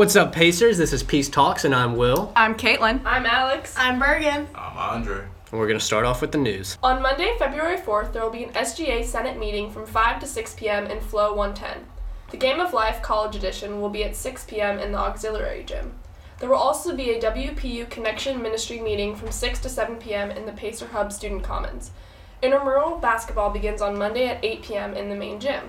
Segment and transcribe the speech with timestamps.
[0.00, 0.78] What's up, Pacers?
[0.78, 2.32] This is Peace Talks, and I'm Will.
[2.34, 3.02] I'm Caitlin.
[3.04, 3.74] I'm Alex.
[3.76, 4.48] I'm Bergen.
[4.54, 5.18] I'm Andre.
[5.18, 6.78] And we're going to start off with the news.
[6.82, 10.54] On Monday, February 4th, there will be an SGA Senate meeting from 5 to 6
[10.54, 10.86] p.m.
[10.86, 11.84] in Flow 110.
[12.30, 14.78] The Game of Life College Edition will be at 6 p.m.
[14.78, 15.92] in the auxiliary gym.
[16.38, 20.30] There will also be a WPU Connection Ministry meeting from 6 to 7 p.m.
[20.30, 21.90] in the Pacer Hub Student Commons.
[22.40, 24.94] Intramural basketball begins on Monday at 8 p.m.
[24.94, 25.68] in the main gym.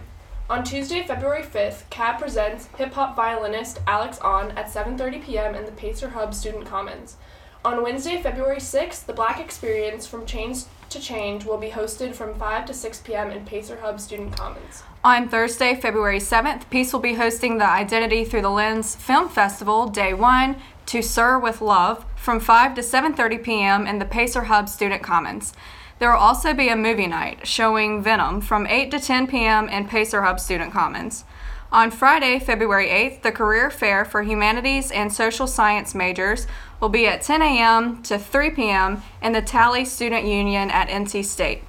[0.52, 5.55] On Tuesday, February 5th, CAB presents hip hop violinist Alex On at 7:30 p.m.
[5.55, 7.16] in the Pacer Hub Student Commons.
[7.63, 12.35] On Wednesday, February 6th, the Black Experience from Change to Change will be hosted from
[12.38, 13.31] 5 to 6 p.m.
[13.31, 14.84] in Pacer Hub Student Commons.
[15.05, 19.88] On Thursday, February 7th, Peace will be hosting the Identity Through the Lens Film Festival,
[19.88, 23.88] Day 1, To Sir with Love, from 5 to 7.30 p.m.
[23.88, 25.53] in the Pacer Hub Student Commons.
[26.01, 29.69] There will also be a movie night showing Venom from 8 to 10 p.m.
[29.69, 31.25] in Pacer Hub Student Commons.
[31.71, 36.47] On Friday, February 8th, the career fair for humanities and social science majors
[36.79, 38.01] will be at 10 a.m.
[38.01, 39.03] to 3 p.m.
[39.21, 41.61] in the Talley Student Union at NC State.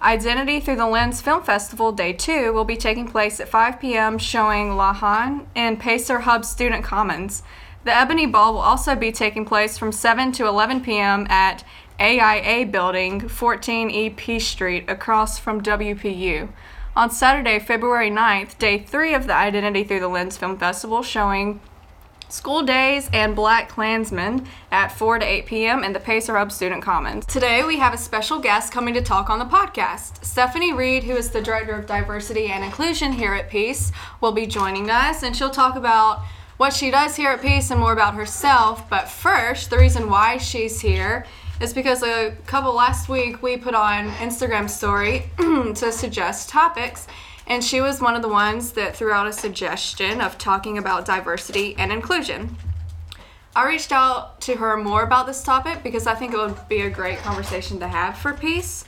[0.00, 4.16] Identity Through the Lens Film Festival Day 2 will be taking place at 5 p.m.
[4.16, 7.42] showing Lahan in Pacer Hub Student Commons.
[7.84, 11.26] The Ebony Ball will also be taking place from 7 to 11 p.m.
[11.28, 11.64] at
[12.00, 16.48] AIA Building, 14E Peace Street, across from WPU.
[16.96, 21.60] On Saturday, February 9th, day three of the Identity Through the Lens Film Festival, showing
[22.28, 25.84] School Daze and BlacKkKlansman at 4 to 8 p.m.
[25.84, 27.26] in the Pacer Hub Student Commons.
[27.26, 30.24] Today we have a special guest coming to talk on the podcast.
[30.24, 34.46] Stephanie Reed, who is the Director of Diversity and Inclusion here at Peace, will be
[34.46, 36.24] joining us and she'll talk about
[36.56, 38.88] what she does here at Peace and more about herself.
[38.88, 41.26] But first, the reason why she's here
[41.60, 47.06] is because a couple last week we put on Instagram story to suggest topics,
[47.46, 51.04] and she was one of the ones that threw out a suggestion of talking about
[51.04, 52.56] diversity and inclusion.
[53.56, 56.80] I reached out to her more about this topic because I think it would be
[56.80, 58.84] a great conversation to have for peace.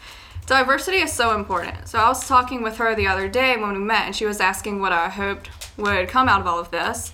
[0.47, 1.89] Diversity is so important.
[1.89, 4.41] So I was talking with her the other day when we met, and she was
[4.41, 7.13] asking what I hoped would come out of all of this.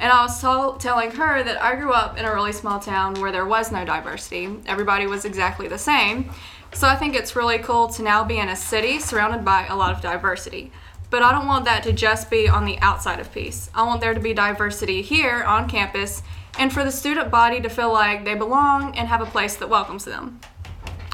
[0.00, 3.32] And I was telling her that I grew up in a really small town where
[3.32, 4.48] there was no diversity.
[4.66, 6.30] Everybody was exactly the same.
[6.72, 9.76] So I think it's really cool to now be in a city surrounded by a
[9.76, 10.72] lot of diversity.
[11.10, 13.70] But I don't want that to just be on the outside of peace.
[13.74, 16.22] I want there to be diversity here on campus
[16.58, 19.68] and for the student body to feel like they belong and have a place that
[19.68, 20.40] welcomes them.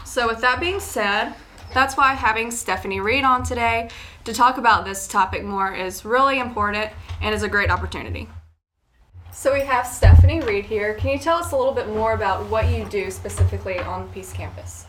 [0.05, 1.35] So, with that being said,
[1.73, 3.91] that's why having Stephanie Reed on today
[4.25, 6.91] to talk about this topic more is really important
[7.21, 8.29] and is a great opportunity.
[9.33, 10.95] So we have Stephanie Reed here.
[10.95, 14.33] Can you tell us a little bit more about what you do specifically on Peace
[14.33, 14.87] Campus?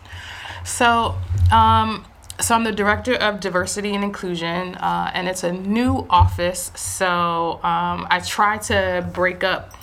[0.66, 1.16] So,
[1.52, 2.06] um,
[2.40, 6.72] so I'm the director of diversity and inclusion, uh, and it's a new office.
[6.76, 9.76] So um, I try to break up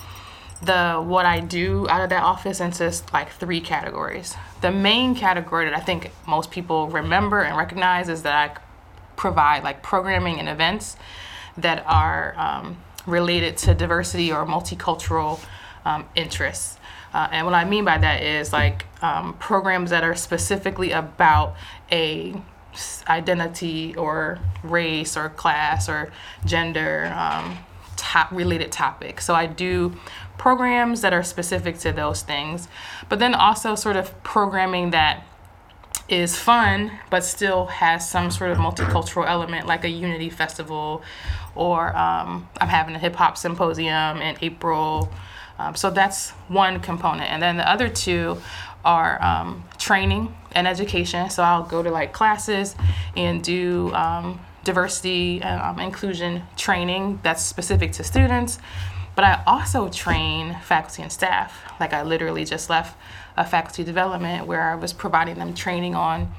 [0.61, 4.35] the what I do out of that office into like three categories.
[4.59, 8.59] The main category that I think most people remember and recognize is that I
[9.15, 10.97] provide like programming and events
[11.57, 15.39] that are um, related to diversity or multicultural
[15.85, 16.77] um, interests.
[17.13, 21.55] Uh, and what I mean by that is like um, programs that are specifically about
[21.91, 22.39] a
[23.07, 26.11] identity or race or class or
[26.45, 27.57] gender um,
[27.95, 29.21] top related topic.
[29.21, 29.95] So I do
[30.37, 32.67] programs that are specific to those things,
[33.09, 35.25] but then also sort of programming that
[36.07, 41.03] is fun but still has some sort of multicultural element like a unity festival
[41.59, 45.11] or um, i'm having a hip-hop symposium in april.
[45.59, 47.29] Um, so that's one component.
[47.29, 48.37] And then the other two
[48.85, 51.29] are um, training and education.
[51.29, 52.75] So i'll go to like classes
[53.17, 58.57] and do um, diversity and um, inclusion training that's specific to students.
[59.15, 61.61] But i also train faculty and staff.
[61.79, 62.97] Like i literally just left
[63.35, 66.33] a faculty development where I was providing them training on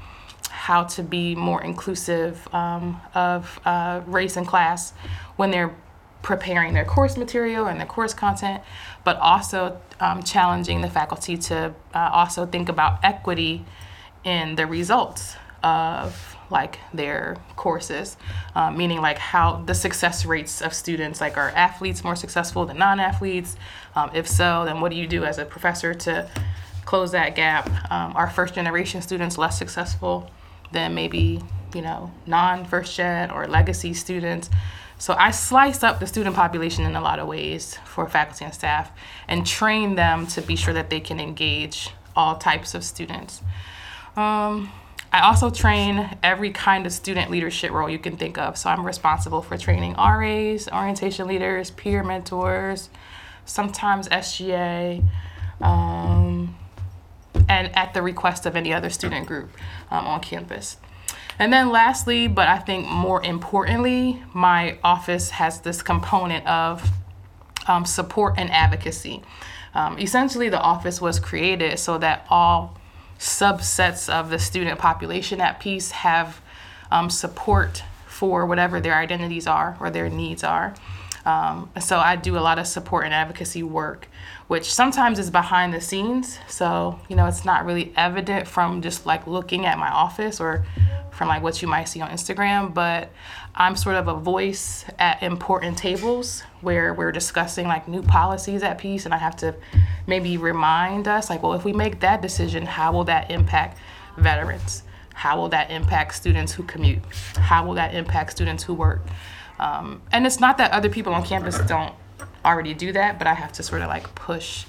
[0.61, 4.93] how to be more inclusive um, of uh, race and class
[5.35, 5.73] when they're
[6.21, 8.61] preparing their course material and their course content,
[9.03, 13.65] but also um, challenging the faculty to uh, also think about equity
[14.23, 18.15] in the results of like their courses,
[18.53, 22.77] uh, meaning like how the success rates of students, like are athletes more successful than
[22.77, 23.55] non-athletes?
[23.95, 26.29] Um, if so, then what do you do as a professor to
[26.85, 27.67] close that gap.
[27.91, 30.29] Um, our first generation students less successful
[30.71, 31.41] than maybe
[31.73, 34.49] you know non first gen or legacy students.
[34.97, 38.53] So I slice up the student population in a lot of ways for faculty and
[38.53, 38.91] staff
[39.27, 43.41] and train them to be sure that they can engage all types of students.
[44.15, 44.71] Um,
[45.13, 48.57] I also train every kind of student leadership role you can think of.
[48.57, 52.89] So I'm responsible for training RAs, orientation leaders, peer mentors,
[53.45, 55.03] sometimes SGA,
[55.59, 56.40] um,
[57.47, 59.49] and at the request of any other student group
[59.89, 60.77] um, on campus.
[61.39, 66.87] And then lastly, but I think more importantly, my office has this component of
[67.67, 69.21] um, support and advocacy.
[69.73, 72.77] Um, essentially, the office was created so that all
[73.17, 76.41] subsets of the student population at Peace have
[76.91, 80.75] um, support for whatever their identities are or their needs are.
[81.25, 84.07] Um, so I do a lot of support and advocacy work,
[84.51, 86.37] which sometimes is behind the scenes.
[86.49, 90.65] So, you know, it's not really evident from just like looking at my office or
[91.13, 93.11] from like what you might see on Instagram, but
[93.55, 98.77] I'm sort of a voice at important tables where we're discussing like new policies at
[98.77, 99.55] Peace, and I have to
[100.05, 103.77] maybe remind us like, well, if we make that decision, how will that impact
[104.17, 104.83] veterans?
[105.13, 106.99] How will that impact students who commute?
[107.37, 108.99] How will that impact students who work?
[109.59, 111.93] Um, and it's not that other people on campus don't
[112.45, 114.65] already do that, but I have to sort of like push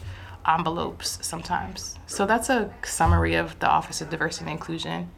[0.47, 1.99] envelopes sometimes.
[2.07, 5.11] So that's a summary of the Office of Diversity and Inclusion.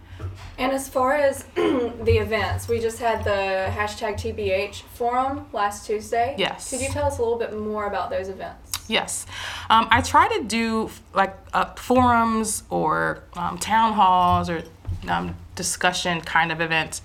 [0.59, 6.35] And as far as the events, we just had the hashtag TBH forum last Tuesday.
[6.39, 6.71] Yes.
[6.71, 8.73] Could you tell us a little bit more about those events?
[8.89, 9.27] Yes.
[9.71, 14.63] Um, I try to do like uh, forums or um, town halls or
[15.09, 17.03] um, discussion kind of events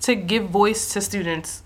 [0.00, 1.62] to give voice to students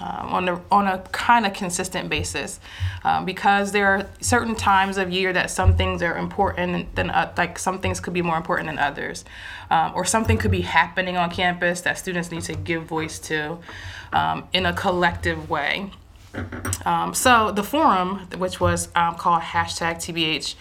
[0.00, 2.58] um, on, a, on a kind of consistent basis
[3.04, 7.32] um, because there are certain times of year that some things are important than uh,
[7.36, 9.24] like some things could be more important than others
[9.70, 13.58] um, or something could be happening on campus that students need to give voice to
[14.12, 15.90] um, in a collective way.
[16.84, 20.56] Um, so the forum which was um, called hashtag tbh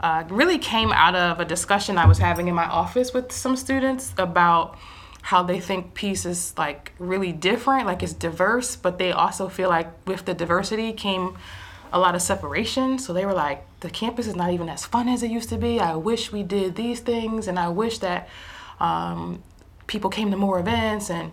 [0.00, 3.54] uh, really came out of a discussion i was having in my office with some
[3.54, 4.76] students about
[5.22, 9.68] how they think peace is like really different, like it's diverse, but they also feel
[9.68, 11.36] like with the diversity came
[11.92, 12.98] a lot of separation.
[12.98, 15.58] So they were like, the campus is not even as fun as it used to
[15.58, 15.78] be.
[15.78, 18.28] I wish we did these things, and I wish that
[18.80, 19.42] um,
[19.86, 21.10] people came to more events.
[21.10, 21.32] And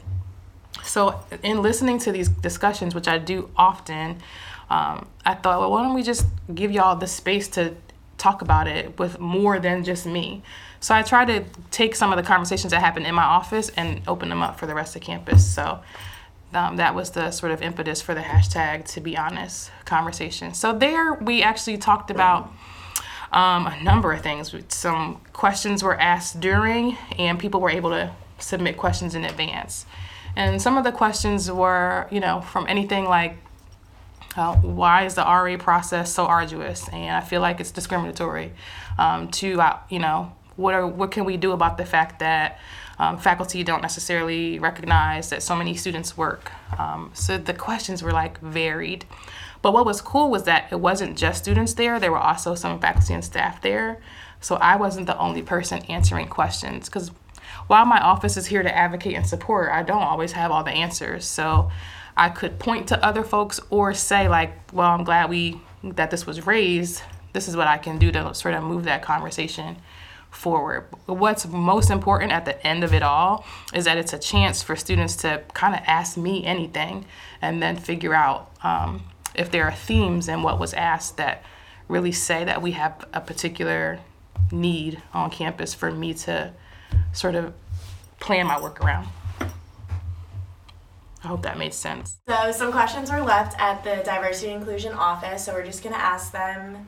[0.83, 4.17] so, in listening to these discussions, which I do often,
[4.69, 7.75] um, I thought, well, why don't we just give y'all the space to
[8.17, 10.43] talk about it with more than just me?
[10.79, 14.01] So I try to take some of the conversations that happen in my office and
[14.07, 15.45] open them up for the rest of campus.
[15.45, 15.79] So
[16.53, 20.53] um, that was the sort of impetus for the hashtag, to be honest, conversation.
[20.53, 22.51] So there we actually talked about
[23.31, 24.55] um, a number of things.
[24.69, 29.85] Some questions were asked during, and people were able to submit questions in advance.
[30.35, 33.37] And some of the questions were, you know, from anything like,
[34.35, 36.87] uh, why is the RA process so arduous?
[36.89, 38.53] And I feel like it's discriminatory.
[38.97, 42.59] Um, to, uh, you know, what are what can we do about the fact that
[42.99, 46.51] um, faculty don't necessarily recognize that so many students work?
[46.77, 49.05] Um, so the questions were like varied.
[49.61, 52.79] But what was cool was that it wasn't just students there, there were also some
[52.79, 54.01] faculty and staff there.
[54.41, 57.11] So I wasn't the only person answering questions because
[57.67, 60.71] while my office is here to advocate and support, I don't always have all the
[60.71, 61.25] answers.
[61.25, 61.71] So
[62.15, 66.25] I could point to other folks or say like, well, I'm glad we that this
[66.25, 67.01] was raised.
[67.31, 69.77] This is what I can do to sort of move that conversation
[70.31, 70.85] forward.
[71.05, 74.75] What's most important at the end of it all is that it's a chance for
[74.75, 77.05] students to kind of ask me anything
[77.41, 79.03] and then figure out um,
[79.35, 81.43] if there are themes in what was asked that
[81.87, 83.99] really say that we have a particular
[84.51, 86.53] need on campus for me to
[87.13, 87.53] sort of
[88.19, 89.07] plan my work around.
[91.21, 92.19] I hope that made sense.
[92.27, 95.97] So some questions were left at the diversity and inclusion office, so we're just gonna
[95.97, 96.87] ask them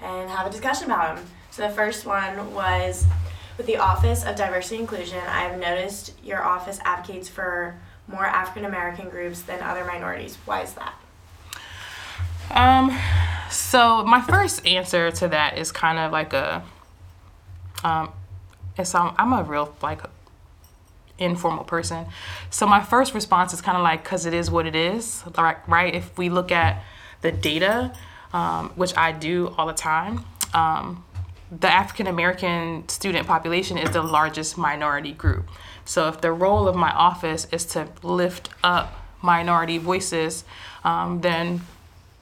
[0.00, 1.26] and have a discussion about them.
[1.58, 3.04] So the first one was
[3.56, 5.18] with the Office of Diversity and Inclusion.
[5.18, 7.74] I have noticed your office advocates for
[8.06, 10.38] more African American groups than other minorities.
[10.44, 10.94] Why is that?
[12.52, 12.96] Um,
[13.50, 16.62] so my first answer to that is kind of like a,
[17.82, 18.12] um,
[18.76, 20.02] it's um, I'm a real like
[21.18, 22.06] informal person.
[22.50, 25.66] So my first response is kind of like, cause it is what it is, like
[25.66, 25.92] right?
[25.92, 26.84] If we look at
[27.22, 27.92] the data,
[28.32, 30.24] um, which I do all the time,
[30.54, 31.04] um,
[31.50, 35.48] the African American student population is the largest minority group.
[35.84, 40.44] So if the role of my office is to lift up minority voices,
[40.84, 41.62] um, then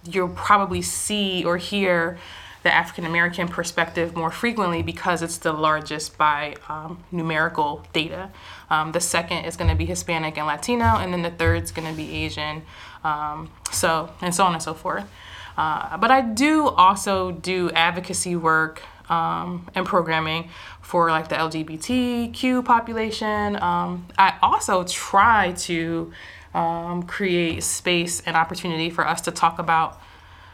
[0.04, 2.18] you'll probably see or hear
[2.62, 8.30] the African American perspective more frequently because it's the largest by um, numerical data.
[8.70, 11.70] Um, the second is going to be Hispanic and Latino, and then the third is
[11.70, 12.62] going to be Asian.
[13.04, 15.08] Um, so and so on and so forth.
[15.56, 20.50] Uh, but I do also do advocacy work um, and programming
[20.82, 23.56] for like the LGBTQ population.
[23.62, 26.12] Um, I also try to
[26.54, 30.00] um, create space and opportunity for us to talk about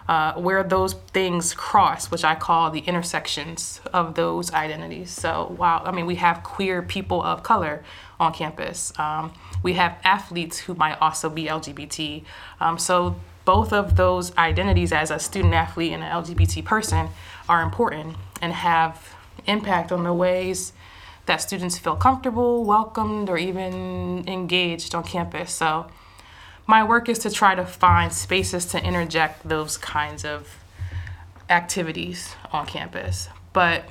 [0.08, 5.10] uh, where those things cross, which I call the intersections of those identities.
[5.10, 7.84] So, while I mean, we have queer people of color
[8.18, 9.32] on campus, um,
[9.62, 12.24] we have athletes who might also be LGBT.
[12.60, 17.08] Um, so, both of those identities as a student athlete and an LGBT person
[17.48, 19.14] are important and have
[19.46, 20.74] impact on the ways
[21.26, 25.52] that students feel comfortable, welcomed, or even engaged on campus.
[25.52, 25.86] So,
[26.66, 30.48] my work is to try to find spaces to interject those kinds of
[31.48, 33.28] activities on campus.
[33.52, 33.84] But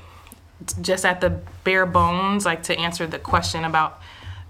[0.82, 4.02] just at the bare bones, like to answer the question about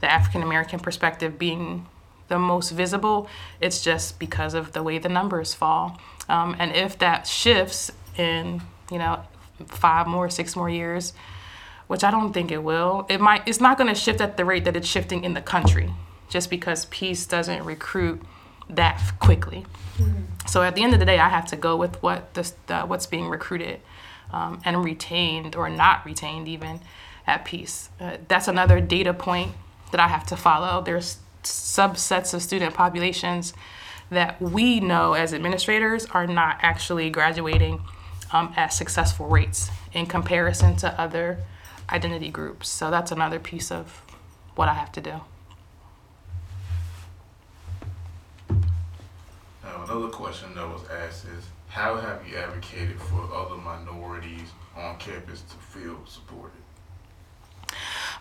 [0.01, 1.85] the African American perspective being
[2.27, 3.27] the most visible,
[3.59, 5.99] it's just because of the way the numbers fall.
[6.29, 9.23] Um, and if that shifts in, you know,
[9.65, 11.13] five more, six more years,
[11.87, 13.47] which I don't think it will, it might.
[13.47, 15.93] It's not going to shift at the rate that it's shifting in the country
[16.29, 18.21] just because peace doesn't recruit
[18.69, 19.65] that quickly.
[19.97, 20.47] Mm-hmm.
[20.47, 23.05] So at the end of the day, I have to go with what the, what's
[23.05, 23.81] being recruited
[24.31, 26.79] um, and retained or not retained even
[27.27, 27.89] at peace.
[27.99, 29.51] Uh, that's another data point
[29.91, 30.81] that I have to follow.
[30.81, 33.53] There's subsets of student populations
[34.09, 37.81] that we know as administrators are not actually graduating
[38.33, 41.39] um, at successful rates in comparison to other
[41.89, 42.69] identity groups.
[42.69, 44.03] So that's another piece of
[44.55, 45.21] what I have to do.
[49.63, 54.97] Now, another question that was asked is how have you advocated for other minorities on
[54.97, 56.61] campus to feel supported?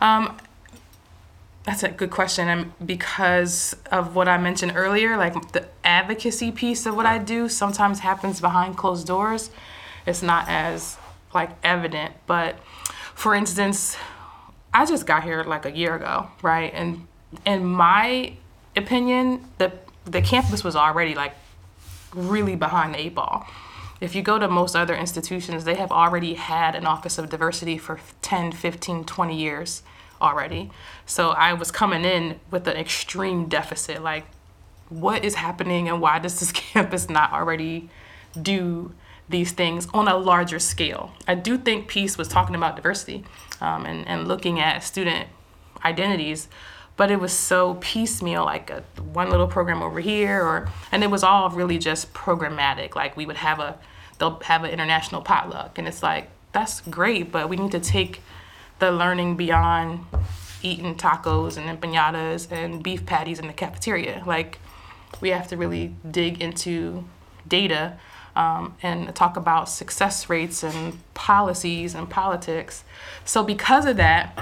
[0.00, 0.38] Um,
[1.64, 2.48] that's a good question.
[2.48, 7.48] And because of what I mentioned earlier, like the advocacy piece of what I do
[7.48, 9.50] sometimes happens behind closed doors.
[10.06, 10.96] It's not as
[11.34, 12.14] like evident.
[12.26, 12.58] But
[13.14, 13.96] for instance,
[14.72, 16.72] I just got here like a year ago, right?
[16.74, 17.06] And
[17.44, 18.34] in my
[18.76, 19.72] opinion, the
[20.04, 21.34] the campus was already like
[22.14, 23.46] really behind the eight ball.
[24.00, 27.76] If you go to most other institutions, they have already had an Office of Diversity
[27.76, 29.82] for 10, 15, 20 years
[30.22, 30.70] already.
[31.04, 34.02] So I was coming in with an extreme deficit.
[34.02, 34.24] Like,
[34.88, 37.90] what is happening and why does this campus not already
[38.40, 38.94] do
[39.30, 41.12] these things on a larger scale?
[41.26, 43.24] I do think Peace was talking about diversity
[43.60, 45.28] um, and, and looking at student
[45.84, 46.48] identities
[47.00, 51.10] but it was so piecemeal like a one little program over here or and it
[51.10, 53.78] was all really just programmatic like we would have a
[54.18, 58.20] they'll have an international potluck and it's like that's great but we need to take
[58.80, 60.04] the learning beyond
[60.62, 64.58] eating tacos and empanadas and beef patties in the cafeteria like
[65.22, 67.02] we have to really dig into
[67.48, 67.98] data
[68.36, 72.84] um, and talk about success rates and policies and politics
[73.24, 74.38] so because of that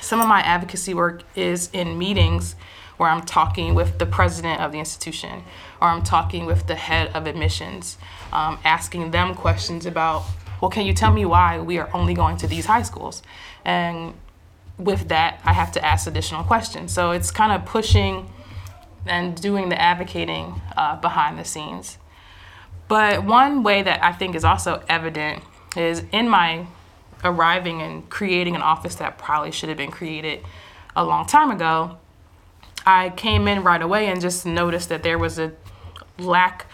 [0.00, 2.56] some of my advocacy work is in meetings
[2.96, 5.42] where I'm talking with the president of the institution
[5.80, 7.98] or I'm talking with the head of admissions,
[8.32, 10.24] um, asking them questions about,
[10.60, 13.22] well, can you tell me why we are only going to these high schools?
[13.64, 14.14] And
[14.78, 16.92] with that, I have to ask additional questions.
[16.92, 18.30] So it's kind of pushing
[19.06, 21.98] and doing the advocating uh, behind the scenes.
[22.92, 25.42] But one way that I think is also evident
[25.78, 26.66] is in my
[27.24, 30.44] arriving and creating an office that probably should have been created
[30.94, 31.96] a long time ago,
[32.84, 35.52] I came in right away and just noticed that there was a
[36.18, 36.66] lack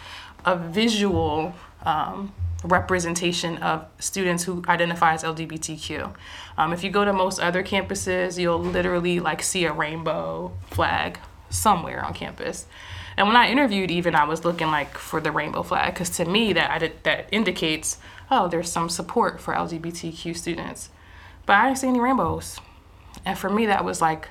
[0.44, 2.34] of visual um,
[2.64, 6.12] representation of students who identify as LGBTQ.
[6.56, 11.20] Um, if you go to most other campuses, you'll literally like see a rainbow flag
[11.48, 12.66] somewhere on campus.
[13.18, 16.25] And when I interviewed, even I was looking like for the rainbow flag because to
[16.25, 17.98] me that I did, that indicates
[18.30, 20.90] oh, there's some support for LGBTQ students.
[21.44, 22.60] But I didn't see any rainbows.
[23.25, 24.28] And for me, that was like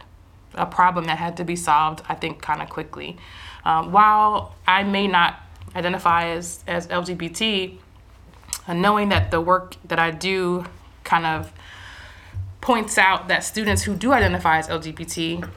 [0.53, 3.17] a problem that had to be solved, I think, kind of quickly.
[3.65, 5.41] Um, while I may not
[5.75, 7.77] identify as, as LGBT,
[8.67, 10.65] uh, knowing that the work that I do
[11.03, 11.51] kind of
[12.62, 15.48] points out that students who do identify as LGBT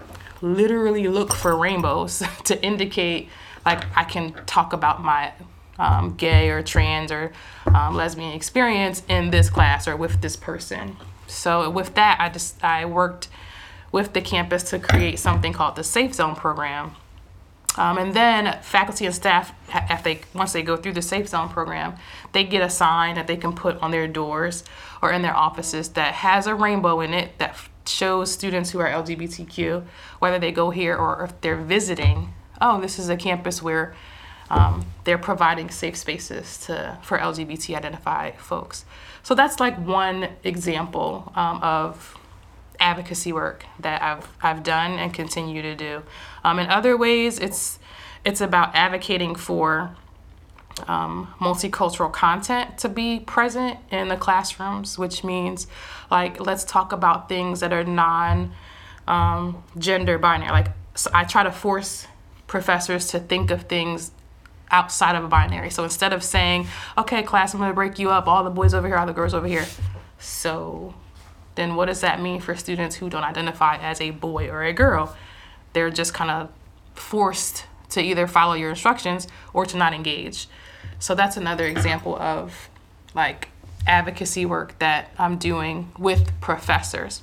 [0.42, 3.28] literally look for rainbows to indicate
[3.64, 5.32] like I can talk about my
[5.78, 7.32] um, gay or trans or
[7.66, 10.96] um, lesbian experience in this class or with this person.
[11.26, 13.28] So with that, I just I worked
[13.92, 16.96] with the campus to create something called the Safe Zone program.
[17.76, 21.48] Um, and then faculty and staff, after they, once they go through the Safe Zone
[21.48, 21.94] program,
[22.32, 24.64] they get a sign that they can put on their doors
[25.00, 27.56] or in their offices that has a rainbow in it that
[27.90, 29.84] shows students who are LGBTQ,
[30.18, 33.94] whether they go here or if they're visiting, oh, this is a campus where
[34.50, 38.84] um, they're providing safe spaces to for LGBT identified folks.
[39.22, 42.16] So that's like one example um, of
[42.80, 46.02] advocacy work that I've I've done and continue to do.
[46.42, 47.78] Um, in other ways, it's
[48.24, 49.94] it's about advocating for
[50.86, 55.66] um, multicultural content to be present in the classrooms, which means
[56.10, 58.52] like let's talk about things that are non
[59.06, 60.50] um, gender binary.
[60.50, 62.06] Like so I try to force
[62.46, 64.12] professors to think of things
[64.70, 65.70] outside of a binary.
[65.70, 68.86] So instead of saying, okay, class, I'm gonna break you up, all the boys over
[68.86, 69.66] here, all the girls over here.
[70.18, 70.94] So
[71.54, 74.72] then what does that mean for students who don't identify as a boy or a
[74.72, 75.16] girl?
[75.72, 76.50] They're just kind of
[76.94, 80.48] forced to either follow your instructions or to not engage.
[80.98, 82.68] So that's another example of
[83.14, 83.48] like
[83.86, 87.22] advocacy work that I'm doing with professors.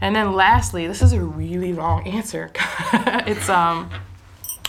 [0.00, 2.50] And then lastly, this is a really long answer.
[2.92, 3.90] it's um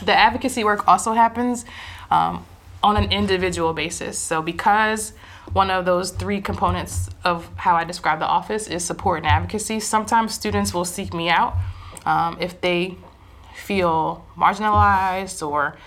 [0.04, 1.66] the advocacy work also happens
[2.12, 2.46] um,
[2.82, 4.18] on an individual basis.
[4.18, 5.14] So because
[5.52, 9.80] one of those three components of how I describe the office is support and advocacy,
[9.80, 11.56] sometimes students will seek me out
[12.06, 12.96] um, if they
[13.56, 15.78] feel marginalized or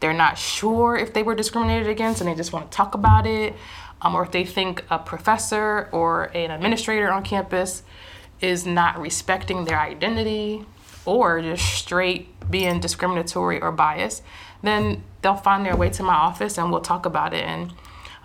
[0.00, 3.26] they're not sure if they were discriminated against and they just want to talk about
[3.26, 3.54] it,
[4.02, 7.82] um, or if they think a professor or an administrator on campus
[8.40, 10.64] is not respecting their identity
[11.04, 14.22] or just straight being discriminatory or biased,
[14.62, 17.44] then they'll find their way to my office and we'll talk about it.
[17.44, 17.72] And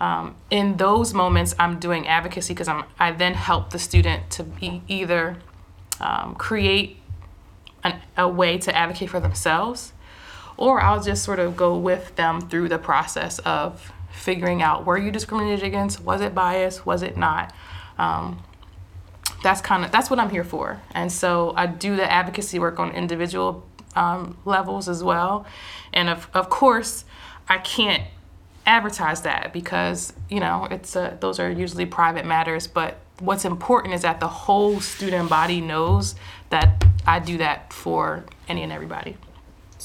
[0.00, 4.44] um, in those moments, I'm doing advocacy because I'm I then help the student to
[4.44, 5.36] be either
[6.00, 6.98] um, create
[7.82, 9.92] an, a way to advocate for themselves,
[10.56, 14.98] or I'll just sort of go with them through the process of figuring out were
[14.98, 17.54] you discriminated against, was it bias, was it not.
[17.98, 18.42] Um,
[19.42, 22.78] that's kind of that's what I'm here for, and so I do the advocacy work
[22.78, 25.46] on individual um, levels as well,
[25.92, 27.04] and of of course
[27.48, 28.02] I can't
[28.66, 33.94] advertise that because you know it's a, those are usually private matters but what's important
[33.94, 36.16] is that the whole student body knows
[36.50, 39.16] that i do that for any and everybody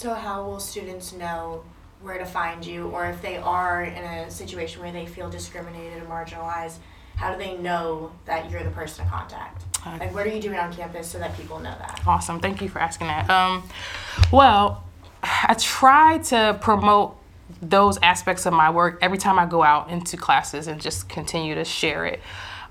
[0.02, 1.64] So how will students know
[2.02, 6.02] where to find you, or if they are in a situation where they feel discriminated
[6.02, 6.78] or marginalized,
[7.18, 9.62] how do they know that you're the person to contact?
[9.86, 12.02] Like, what are you doing on campus so that people know that?
[12.08, 12.40] awesome.
[12.40, 13.30] Thank you for asking that.
[13.30, 13.70] Um,
[14.32, 14.84] well
[15.22, 17.16] i try to promote
[17.62, 21.54] those aspects of my work every time i go out into classes and just continue
[21.54, 22.22] to share it.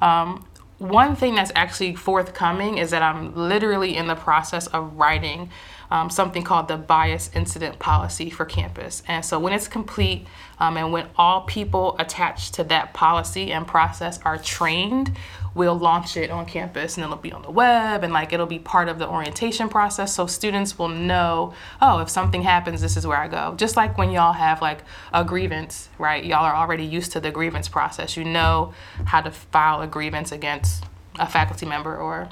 [0.03, 0.45] Um,
[0.79, 5.49] one thing that's actually forthcoming is that i'm literally in the process of writing
[5.91, 9.03] um, something called the bias incident policy for campus.
[9.09, 10.27] And so when it's complete
[10.59, 15.17] um, and when all people attached to that policy and process are trained
[15.55, 18.59] we'll launch it on campus and it'll be on the web and like it'll be
[18.59, 20.15] part of the orientation process.
[20.15, 23.55] So students will know oh if something happens this is where i go.
[23.57, 24.81] Just like when y'all have like
[25.13, 26.25] a grievance right?
[26.25, 28.17] Y'all are already used to the grievance process.
[28.17, 28.73] You know
[29.07, 30.85] how to file a grievance against
[31.19, 32.29] a faculty member or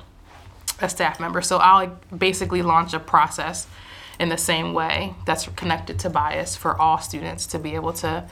[0.81, 3.67] a staff member so i'll basically launch a process
[4.19, 8.25] in the same way that's connected to bias for all students to be able to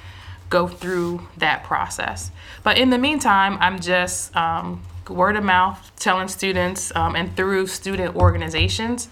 [0.48, 2.30] go through that process.
[2.62, 7.66] But in the meantime, I'm just um, word of mouth telling students um, and through
[7.66, 9.08] student organizations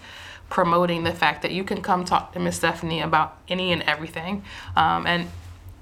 [0.49, 4.43] promoting the fact that you can come talk to Miss Stephanie about any and everything.
[4.75, 5.29] Um, and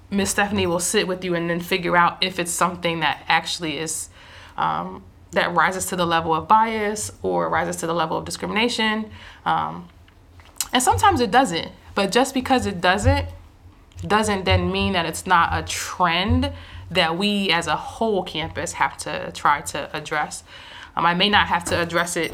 [0.10, 3.78] Miss Stephanie will sit with you and then figure out if it's something that actually
[3.78, 4.10] is
[4.58, 9.10] um, that rises to the level of bias or rises to the level of discrimination.
[9.46, 9.90] Um,
[10.72, 11.72] and sometimes it doesn't.
[11.96, 13.28] But just because it doesn't
[14.06, 16.52] doesn't then mean that it's not a trend
[16.92, 20.44] that we as a whole campus have to try to address.
[20.96, 22.34] Um, I may not have to address it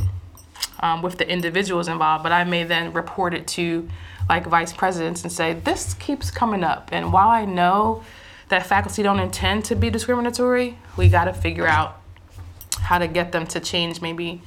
[0.79, 3.87] um, with the individuals involved, but I may then report it to
[4.27, 6.89] like vice presidents and say, this keeps coming up.
[6.91, 8.03] And while I know
[8.49, 11.98] that faculty don't intend to be discriminatory, we got to figure out
[12.79, 14.41] how to get them to change maybe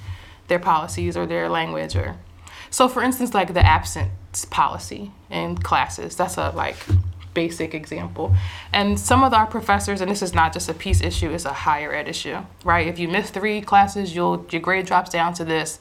[0.48, 2.16] their policies or their language or
[2.70, 6.76] so for instance like the absence policy in classes that's a like
[7.34, 8.34] basic example.
[8.72, 11.52] And some of our professors and this is not just a peace issue it's a
[11.52, 12.86] higher ed issue right?
[12.86, 15.80] If you miss three classes you'll your grade drops down to this.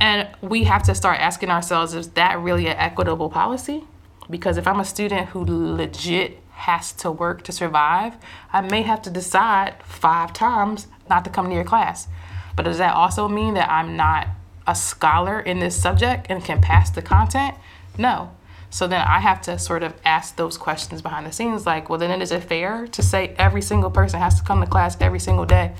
[0.00, 3.84] And we have to start asking ourselves is that really an equitable policy?
[4.28, 8.14] Because if i'm a student who legit has to work to survive
[8.52, 12.08] i may have to decide five times not to come to your class
[12.56, 14.28] but does that also mean that i'm not
[14.66, 17.54] a scholar in this subject and can pass the content
[17.98, 18.30] no
[18.70, 21.98] so then I have to sort of ask those questions behind the scenes like, well,
[21.98, 25.18] then is it fair to say every single person has to come to class every
[25.18, 25.74] single day?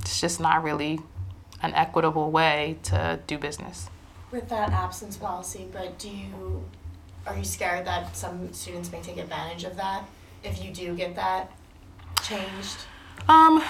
[0.00, 0.98] It's just not really
[1.62, 3.88] an equitable way to do business.
[4.32, 6.64] With that absence policy, but do you,
[7.24, 10.04] are you scared that some students may take advantage of that
[10.42, 11.52] if you do get that
[12.22, 12.78] changed?
[13.28, 13.62] Um,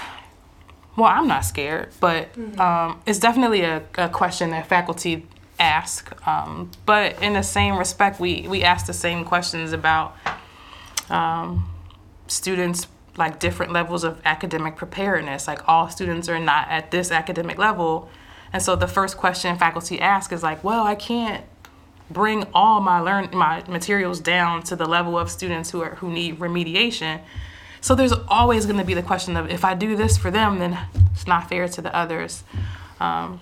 [0.99, 5.27] well, I'm not scared, but um, it's definitely a, a question that faculty
[5.59, 6.27] ask.
[6.27, 10.17] Um, but in the same respect, we, we ask the same questions about
[11.09, 11.71] um,
[12.27, 15.47] students like different levels of academic preparedness.
[15.47, 18.09] Like all students are not at this academic level.
[18.53, 21.45] And so the first question faculty ask is like, well, I can't
[22.11, 26.11] bring all my learn my materials down to the level of students who are who
[26.11, 27.21] need remediation.
[27.81, 30.59] So there's always going to be the question of if I do this for them,
[30.59, 30.79] then
[31.13, 32.43] it's not fair to the others.
[33.01, 33.41] Um,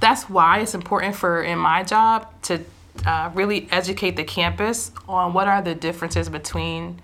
[0.00, 2.60] that's why it's important for in my job to
[3.04, 7.00] uh, really educate the campus on what are the differences between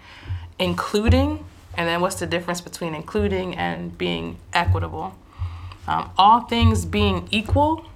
[0.59, 5.15] including and then what's the difference between including and being equitable.
[5.87, 7.87] Um, all things being equal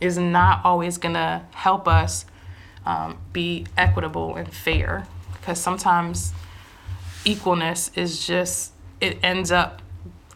[0.00, 2.26] is not always going to help us
[2.86, 6.32] um, be equitable and fair because sometimes
[7.24, 9.82] equalness is just it ends up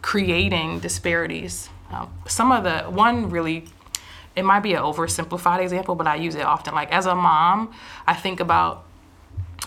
[0.01, 3.65] creating disparities um, some of the one really
[4.35, 7.71] it might be an oversimplified example but i use it often like as a mom
[8.07, 8.85] i think about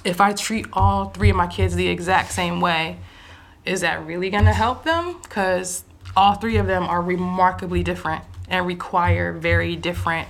[0.05, 2.99] if i treat all three of my kids the exact same way
[3.65, 5.85] is that really going to help them because
[6.17, 10.29] all three of them are remarkably different and require very different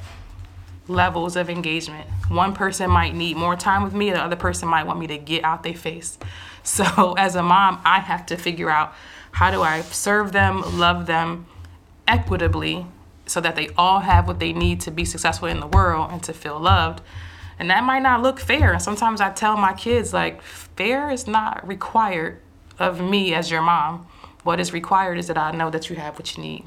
[0.88, 2.08] levels of engagement.
[2.28, 5.18] One person might need more time with me, the other person might want me to
[5.18, 6.18] get out their face.
[6.64, 8.94] So, as a mom, I have to figure out
[9.32, 11.46] how do I serve them, love them
[12.06, 12.86] equitably
[13.26, 16.22] so that they all have what they need to be successful in the world and
[16.22, 17.00] to feel loved.
[17.58, 18.72] And that might not look fair.
[18.72, 22.40] And sometimes I tell my kids, like, fair is not required
[22.78, 24.06] of me as your mom.
[24.42, 26.64] What is required is that I know that you have what you need.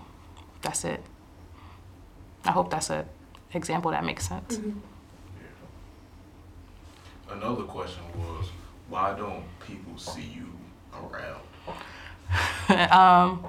[0.62, 1.02] That's it.
[2.46, 3.06] I hope that's a
[3.54, 4.60] example that makes sense.
[4.64, 4.72] Yeah.
[7.36, 8.48] Another question was,
[8.90, 10.48] why don't people see you
[10.94, 11.42] around?
[12.92, 13.46] um,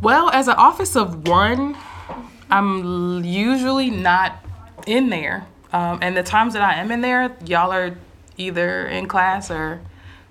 [0.00, 1.76] well, as an office of one,
[2.50, 4.44] I'm usually not
[4.86, 5.46] in there.
[5.72, 7.96] Um, and the times that I am in there, y'all are
[8.36, 9.80] either in class or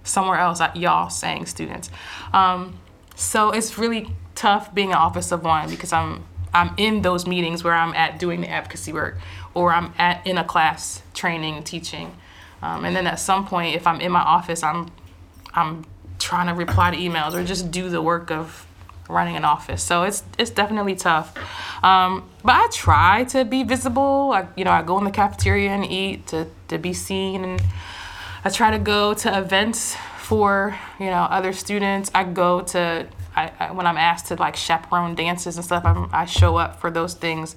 [0.03, 0.61] somewhere else.
[0.75, 1.89] Y'all saying students.
[2.33, 2.79] Um,
[3.15, 7.65] so it's really tough being an office of one because I'm I'm in those meetings
[7.65, 9.17] where I'm at doing the advocacy work,
[9.53, 12.15] or I'm at in a class training, teaching,
[12.65, 14.89] um, and then at some point, if I'm in my office, I'm
[15.53, 15.85] I'm
[16.17, 18.65] trying to reply to emails or just do the work of
[19.07, 19.83] running an office.
[19.83, 21.37] So it's it's definitely tough.
[21.83, 24.31] Um, but I try to be visible.
[24.33, 27.61] I, you know, I go in the cafeteria and eat to to be seen, and
[28.43, 32.09] I try to go to events for you know other students.
[32.15, 35.85] I go to I, I, when I'm asked to like chaperone dances and stuff.
[35.85, 37.55] I'm, I show up for those things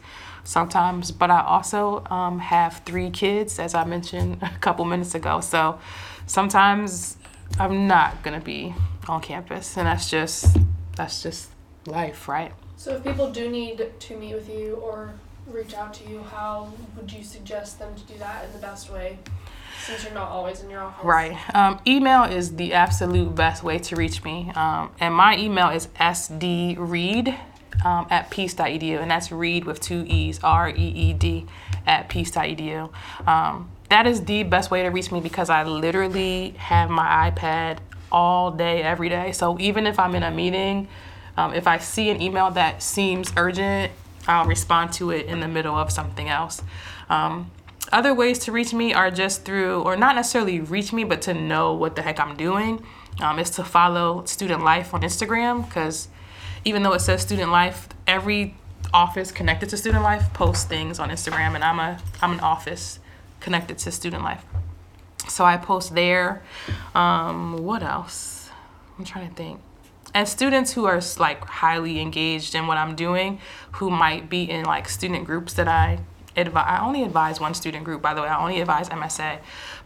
[0.49, 1.11] sometimes.
[1.11, 5.41] But I also um, have three kids, as I mentioned a couple minutes ago.
[5.41, 5.79] So
[6.27, 7.17] sometimes
[7.59, 8.75] I'm not gonna be
[9.09, 10.57] on campus, and that's just
[10.97, 11.51] that's just
[11.87, 12.53] life, right?
[12.77, 15.13] So if people do need to meet with you or
[15.47, 18.91] reach out to you, how would you suggest them to do that in the best
[18.93, 19.19] way?
[19.85, 21.05] Since you're not always in your office.
[21.05, 21.55] Right.
[21.55, 24.51] Um, email is the absolute best way to reach me.
[24.55, 27.39] Um, and my email is sdreed
[27.85, 29.01] um, at peace.edu.
[29.01, 31.47] And that's Reed with two E's, R E E D,
[31.87, 32.91] at peace.edu.
[33.27, 37.79] Um, that is the best way to reach me because I literally have my iPad
[38.13, 39.33] all day, every day.
[39.33, 40.89] So even if I'm in a meeting,
[41.37, 43.93] um, if I see an email that seems urgent,
[44.27, 46.63] I'll respond to it in the middle of something else.
[47.09, 47.51] Um,
[47.91, 51.35] other ways to reach me are just through, or not necessarily reach me, but to
[51.35, 52.85] know what the heck I'm doing.
[53.21, 56.09] Um, is to follow Student Life on Instagram because
[56.69, 58.55] even though it says Student Life, every
[58.93, 63.01] office connected to Student Life posts things on Instagram, and I'm a I'm an office
[63.41, 64.45] connected to Student Life,
[65.29, 66.43] so I post there.
[66.95, 68.51] Um, what else?
[68.99, 69.61] I'm trying to think.
[70.13, 73.41] And students who are like highly engaged in what I'm doing,
[73.73, 76.01] who might be in like student groups that I
[76.47, 78.29] I only advise one student group, by the way.
[78.29, 79.39] I only advise MSA.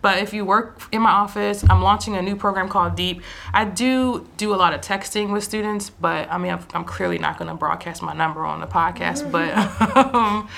[0.02, 3.22] But if you work in my office, I'm launching a new program called Deep.
[3.54, 7.18] I do do a lot of texting with students, but I mean, I'm, I'm clearly
[7.18, 9.30] not going to broadcast my number on the podcast.
[9.30, 9.56] But
[10.14, 10.48] um,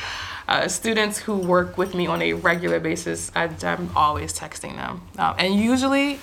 [0.48, 5.02] uh, students who work with me on a regular basis, I, I'm always texting them.
[5.18, 6.18] Um, and usually,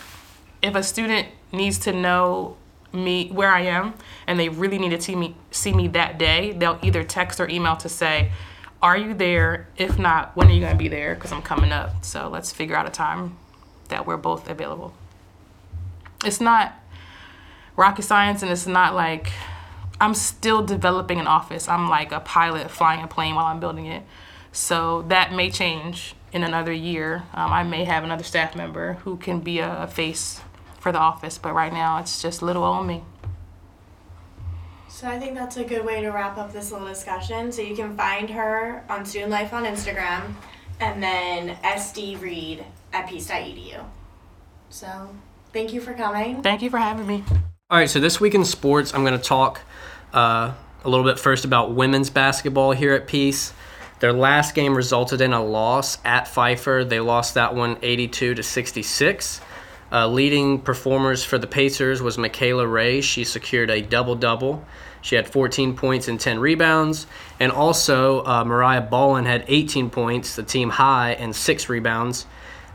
[0.62, 2.58] if a student needs to know
[2.94, 3.94] me where I am
[4.28, 7.48] and they really need to see me see me that day, they'll either text or
[7.50, 8.32] email to say,
[8.82, 9.68] "Are you there?
[9.78, 12.52] If not, when are you going to be there cuz I'm coming up." So, let's
[12.52, 13.38] figure out a time
[13.90, 14.94] that we're both available.
[16.24, 16.74] It's not
[17.76, 19.32] rocket science and it's not like
[20.00, 21.70] I'm still developing an office.
[21.70, 24.04] I'm like a pilot flying a plane while I'm building it.
[24.52, 27.24] So that may change in another year.
[27.34, 30.42] Um, I may have another staff member who can be a, a face
[30.80, 33.04] for the office, but right now it's just little old me.
[35.02, 37.52] So I think that's a good way to wrap up this little discussion.
[37.52, 40.36] So you can find her on Student Life on Instagram
[40.80, 43.84] and then SD Reed at peace.edu.
[44.70, 45.10] So,
[45.54, 46.44] thank you for coming.
[46.44, 47.24] Thank you for having me.
[47.72, 49.62] All right, so this week in sports, I'm going to talk
[50.14, 53.54] uh, a little bit first about women's basketball here at Peace.
[54.02, 56.86] Their last game resulted in a loss at Pfeiffer.
[56.88, 59.42] They lost that one 82 to 66.
[59.92, 63.02] Uh, leading performers for the Pacers was Michaela Ray.
[63.02, 64.64] She secured a double double.
[65.02, 67.08] She had 14 points and 10 rebounds.
[67.40, 72.26] And also, uh, Mariah Ballin had 18 points, the team high, and six rebounds.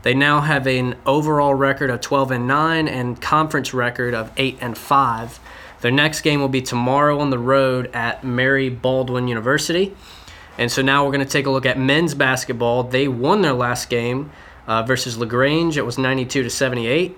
[0.03, 4.57] They now have an overall record of 12 and 9 and conference record of 8
[4.61, 5.39] and 5.
[5.81, 9.95] Their next game will be tomorrow on the road at Mary Baldwin University.
[10.57, 12.83] And so now we're going to take a look at men's basketball.
[12.83, 14.31] They won their last game
[14.65, 15.77] uh, versus LaGrange.
[15.77, 17.17] It was 92 to 78.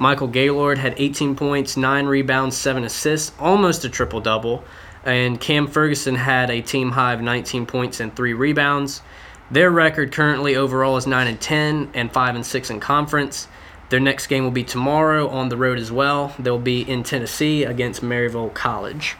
[0.00, 4.64] Michael Gaylord had 18 points, 9 rebounds, 7 assists, almost a triple double.
[5.04, 9.02] And Cam Ferguson had a team high of 19 points and 3 rebounds.
[9.50, 13.46] Their record currently overall is 9 and 10 and 5 and 6 in conference.
[13.88, 16.34] Their next game will be tomorrow on the road as well.
[16.38, 19.16] They'll be in Tennessee against Maryville College.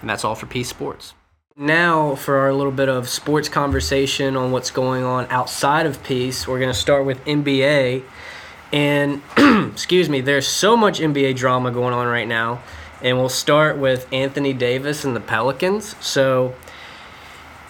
[0.00, 1.12] And that's all for Peace Sports.
[1.56, 6.48] Now, for our little bit of sports conversation on what's going on outside of Peace,
[6.48, 8.02] we're going to start with NBA.
[8.74, 9.22] And,
[9.72, 12.60] excuse me, there's so much NBA drama going on right now.
[13.00, 15.94] And we'll start with Anthony Davis and the Pelicans.
[16.04, 16.56] So,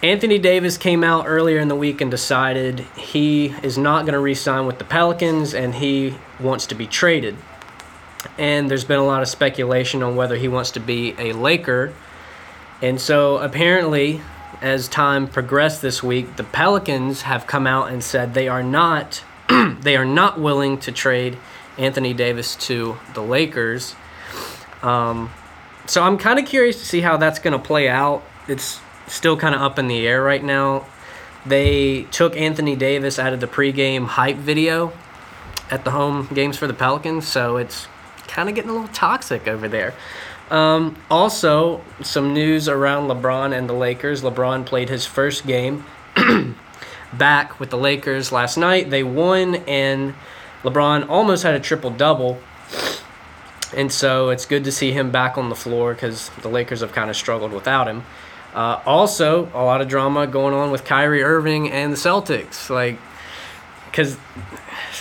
[0.03, 4.19] Anthony Davis came out earlier in the week and decided he is not going to
[4.19, 7.37] re sign with the Pelicans and he wants to be traded.
[8.39, 11.93] And there's been a lot of speculation on whether he wants to be a Laker.
[12.81, 14.23] And so apparently,
[14.63, 19.23] as time progressed this week, the Pelicans have come out and said they are not
[19.81, 21.39] they are not willing to trade
[21.79, 23.95] Anthony Davis to the Lakers.
[24.83, 25.31] Um,
[25.87, 28.23] so I'm kind of curious to see how that's going to play out.
[28.49, 30.87] It's still kind of up in the air right now.
[31.47, 34.93] They took Anthony Davis out of the pregame hype video
[35.71, 37.87] at the home games for the Pelicans, so it's
[38.29, 39.95] kind of getting a little toxic over there.
[40.51, 44.23] Um, also, some news around LeBron and the Lakers.
[44.23, 45.85] LeBron played his first game
[47.19, 48.91] back with the Lakers last night.
[48.91, 50.15] They won, and
[50.63, 52.39] LeBron almost had a triple double.
[53.77, 56.93] And so it's good to see him back on the floor because the Lakers have
[56.93, 58.05] kind of struggled without him.
[58.55, 62.71] Uh, also, a lot of drama going on with Kyrie Irving and the Celtics.
[62.71, 62.99] Like,
[63.91, 64.17] because,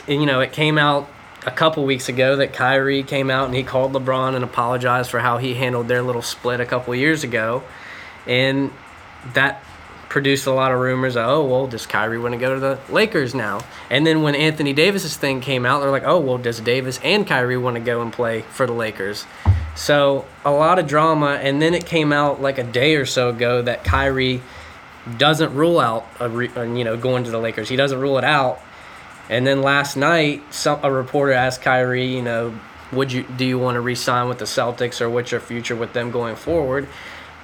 [0.07, 1.07] you know, it came out
[1.45, 5.19] a couple weeks ago that Kyrie came out and he called LeBron and apologized for
[5.19, 7.63] how he handled their little split a couple years ago.
[8.25, 8.71] And
[9.33, 9.63] that
[10.13, 11.17] produced a lot of rumors.
[11.17, 13.61] Of, oh, well, does Kyrie want to go to the Lakers now?
[13.89, 17.25] And then when Anthony Davis's thing came out, they're like, oh, well, does Davis and
[17.25, 19.25] Kyrie want to go and play for the Lakers?
[19.75, 23.29] So a lot of drama, and then it came out like a day or so
[23.29, 24.43] ago that Kyrie
[25.17, 27.67] doesn't rule out a re, uh, you know going to the Lakers.
[27.67, 28.61] He doesn't rule it out.
[29.29, 32.53] And then last night, some a reporter asked Kyrie, you know,
[32.91, 35.93] would you do you want to re-sign with the Celtics or what's your future with
[35.93, 36.87] them going forward?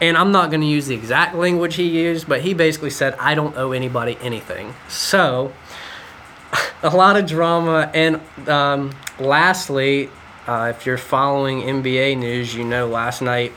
[0.02, 3.16] And I'm not going to use the exact language he used, but he basically said,
[3.16, 4.74] I don't owe anybody anything.
[4.88, 5.54] So,
[6.84, 7.92] a lot of drama.
[7.94, 10.10] And um, lastly,
[10.48, 13.52] uh, if you're following NBA news, you know last night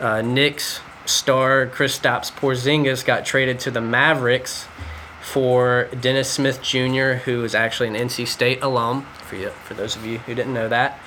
[0.00, 4.66] uh, Knicks star Kristaps Porzingis got traded to the Mavericks
[5.22, 9.06] for Dennis Smith Jr., who is actually an NC State alum.
[9.22, 11.00] For you, for those of you who didn't know that.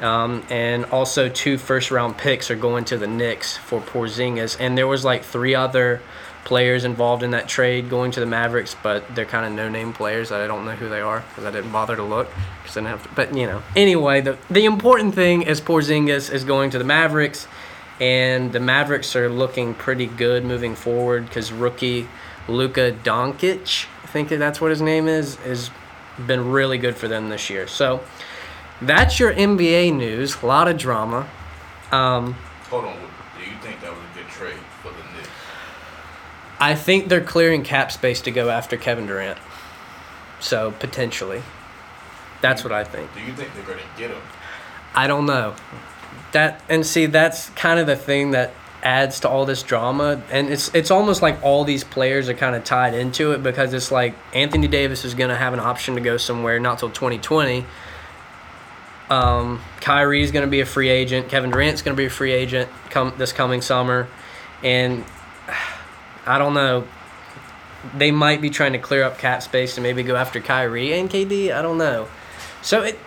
[0.00, 4.56] Um, and also two first round picks are going to the Knicks for Porzingis.
[4.60, 6.02] And there was like three other
[6.46, 9.92] players involved in that trade going to the Mavericks, but they're kind of no name
[9.92, 12.28] players that I don't know who they are because I didn't bother to look
[12.62, 13.08] because I didn't have to.
[13.14, 17.48] But you know, anyway, the the important thing is Porzingis is going to the Mavericks,
[18.00, 22.06] and the Mavericks are looking pretty good moving forward because rookie
[22.48, 25.70] Luka Doncic, I think that's what his name is, has
[26.26, 27.66] been really good for them this year.
[27.66, 28.02] So
[28.80, 30.42] that's your NBA news.
[30.42, 31.28] A lot of drama.
[31.92, 32.34] Um,
[32.70, 32.96] Hold on.
[33.38, 35.28] Do you think that was a good trade for the Knicks?
[36.58, 39.38] I think they're clearing cap space to go after Kevin Durant.
[40.40, 41.42] So potentially,
[42.40, 43.12] that's what I think.
[43.14, 44.20] Do you think they're going to get him?
[44.94, 45.54] I don't know.
[46.32, 50.48] That and see that's kind of the thing that adds to all this drama and
[50.48, 53.90] it's it's almost like all these players are kind of tied into it because it's
[53.90, 57.64] like Anthony Davis is going to have an option to go somewhere not till 2020.
[59.08, 61.28] Um, Kyrie's going to be a free agent.
[61.28, 64.08] Kevin Durant's going to be a free agent come this coming summer,
[64.62, 65.04] and
[66.26, 66.86] I don't know.
[67.96, 71.08] They might be trying to clear up cap space to maybe go after Kyrie and
[71.08, 71.54] KD.
[71.54, 72.08] I don't know.
[72.62, 72.98] So it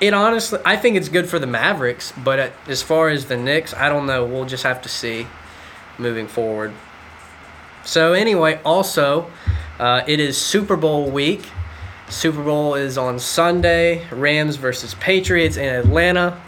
[0.00, 3.72] it honestly, I think it's good for the Mavericks, but as far as the Knicks,
[3.72, 4.26] I don't know.
[4.26, 5.26] We'll just have to see
[5.98, 6.72] moving forward.
[7.82, 9.30] So anyway, also,
[9.78, 11.48] uh, it is Super Bowl week,
[12.08, 14.06] Super Bowl is on Sunday.
[14.10, 16.40] Rams versus Patriots in Atlanta.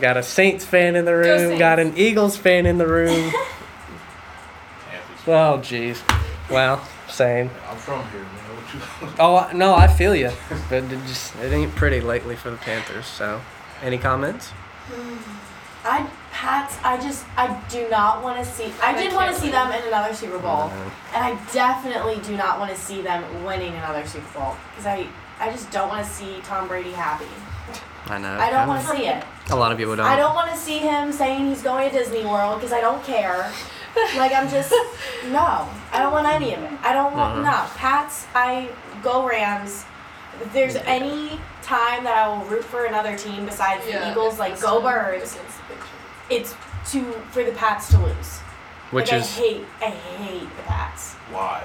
[0.00, 1.58] Got a Saints fan in the room.
[1.58, 3.30] Got an Eagles fan in the room.
[4.90, 5.26] Panthers.
[5.26, 6.50] oh, jeez.
[6.50, 7.50] Well, same.
[7.68, 8.36] I'm from here, man.
[9.18, 10.30] Oh no, I feel you,
[10.68, 13.04] but it just it ain't pretty lately for the Panthers.
[13.04, 13.40] So,
[13.82, 14.52] any comments?
[15.84, 16.76] I Pats.
[16.84, 18.72] I just I do not want to see.
[18.82, 20.92] I did want to see them in another Super Bowl, No.
[21.14, 25.06] and I definitely do not want to see them winning another Super Bowl because I
[25.38, 27.26] I just don't want to see Tom Brady happy.
[28.06, 28.32] I know.
[28.38, 29.22] I don't want to see it.
[29.50, 30.06] A lot of people don't.
[30.06, 33.02] I don't want to see him saying he's going to Disney World because I don't
[33.04, 33.50] care.
[34.16, 34.70] Like I'm just
[35.32, 35.68] no.
[35.92, 36.70] I don't want any of it.
[36.84, 37.64] I don't want Uh-huh.
[37.64, 38.24] no Pats.
[38.36, 38.68] I
[39.02, 39.84] go Rams.
[40.40, 44.60] If there's any time that I will root for another team besides the Eagles, like
[44.60, 45.89] go the- Birds, against the Patriots.
[46.30, 46.54] It's
[46.92, 48.38] to for the Pats to lose.
[48.90, 51.14] Which like, is I hate I hate the Pats.
[51.30, 51.62] Why?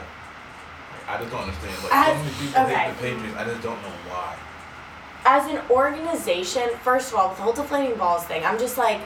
[0.91, 1.83] Like, I just don't understand.
[1.83, 2.73] Like I- so many people okay.
[2.75, 3.37] hate the Patriots.
[3.37, 4.35] I just don't know why.
[5.27, 9.01] As an organization, first of all, with the whole deflating balls thing, I'm just like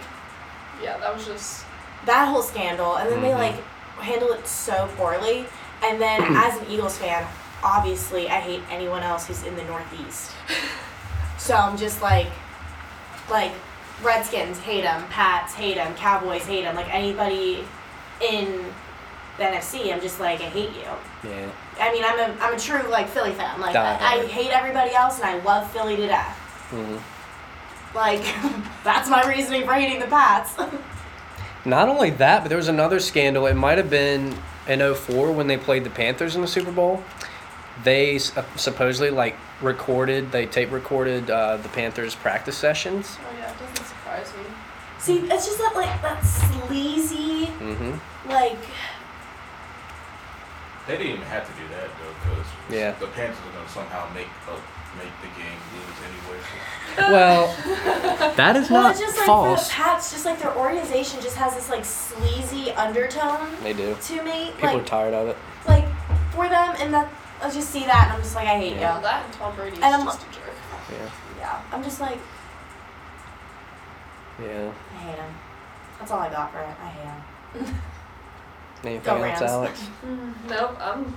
[0.82, 1.66] Yeah, that was just.
[2.06, 3.38] that whole scandal, and then they Mhm.
[3.40, 3.64] like
[4.00, 5.46] handle it so poorly.
[5.84, 7.26] And then as an Eagles fan,
[7.64, 10.32] obviously I hate anyone else who's in the Northeast.
[11.38, 12.28] So I'm just like,
[13.30, 13.52] like
[14.04, 16.76] Redskins hate them, Pats hate them, Cowboys hate them.
[16.76, 17.64] Like anybody
[18.22, 18.66] in
[19.38, 21.30] the NFC, I'm just like I hate you.
[21.30, 21.50] yeah.
[21.80, 23.60] I mean, I'm a I'm a true like Philly fan.
[23.60, 26.38] Like I, I hate everybody else, and I love Philly to death.
[26.72, 27.96] Mm-hmm.
[27.96, 28.22] Like
[28.84, 30.56] that's my reasoning for hating the Pats.
[31.66, 33.46] Not only that, but there was another scandal.
[33.46, 37.04] It might have been in 04 when they played the Panthers in the Super Bowl.
[37.84, 43.18] They uh, supposedly like recorded, they tape recorded uh, the Panthers practice sessions.
[43.20, 44.44] Oh yeah, it doesn't surprise me.
[45.00, 48.30] See, it's just that like that sleazy Mm-hmm.
[48.30, 48.58] like
[50.88, 52.92] They didn't even have to do that though, because Yeah.
[53.00, 54.56] the Panthers are gonna somehow make uh,
[54.98, 56.40] make the game lose anyway.
[57.14, 59.70] Well, that is well, not it's just like false.
[59.72, 63.96] for the Pats, just like their organization just has this like sleazy undertone They do.
[64.02, 64.52] to me.
[64.58, 65.38] People are tired of it.
[65.68, 65.86] like
[66.34, 67.10] for them, and that
[67.42, 69.04] I just see that, and I'm just like I hate Yeah, you.
[69.04, 70.54] that and Tom Brady is And I'm- just a jerk.
[70.92, 71.10] Yeah.
[71.40, 72.18] Yeah, I'm just like
[74.42, 74.72] Yeah.
[74.94, 75.34] I hate him.
[76.00, 76.68] That's all I got for it.
[76.82, 77.76] I hate him.
[78.84, 79.52] Anything Go else, Rams.
[79.52, 79.84] Alex?
[80.06, 81.16] Mm, nope, I'm, I'm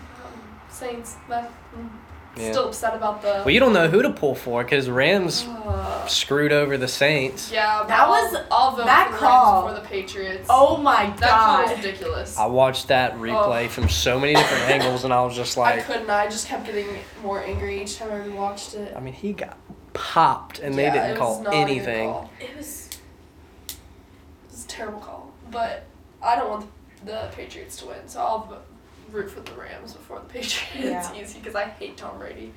[0.68, 1.14] Saints.
[1.28, 1.44] But
[1.76, 1.88] mm,
[2.36, 2.50] Yeah.
[2.50, 3.42] still upset about the.
[3.44, 7.52] Well, you don't know who to pull for because Rams Uh, screwed over the Saints.
[7.52, 10.46] yeah, but That I'll- was- I'll vote that for the call- Rams before the Patriots.
[10.50, 11.76] Oh my that call was god.
[11.84, 12.36] ridiculous.
[12.38, 15.76] I watched that replay from so many different angles, and I was just like I
[15.76, 16.10] like, couldn't.
[16.10, 16.88] I just kept getting
[17.22, 18.92] more angry each time I watched it.
[18.96, 19.56] I mean, he got
[19.92, 22.10] popped, and they Yeah, didn't it call not a good anything.
[22.10, 22.30] call.
[22.40, 22.81] It was.
[24.72, 25.84] It was a terrible call, but
[26.22, 26.70] I don't want
[27.04, 28.62] the Patriots to win, so I'll
[29.10, 31.08] root for the Rams before the Patriots.
[31.12, 31.14] Yeah.
[31.14, 32.52] Easy because I hate Tom Brady.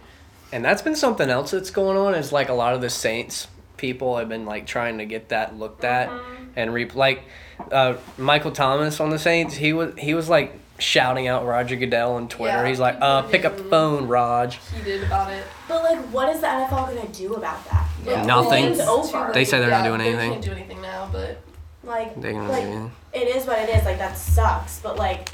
[0.52, 2.16] And that's been something else that's going on.
[2.16, 3.48] Is like a lot of the Saints
[3.78, 6.48] people have been like trying to get that looked at Mhm.
[6.56, 7.24] and re like
[7.72, 9.56] uh, Michael Thomas on the Saints.
[9.56, 12.58] He was he was like shouting out Roger Goodell on Twitter.
[12.58, 14.60] Yeah, He's like, he uh, pick up the phone, Raj.
[14.76, 15.44] He did about it.
[15.68, 17.90] But like, what is the NFL gonna do about that?
[18.06, 18.24] Yeah.
[18.24, 18.66] Nothing.
[18.66, 19.32] It's over.
[19.34, 20.20] They say they're not doing anything.
[20.30, 21.42] They can't do anything now, but
[21.86, 23.86] Like, like it is what it is.
[23.86, 24.80] Like that sucks.
[24.80, 25.30] But like,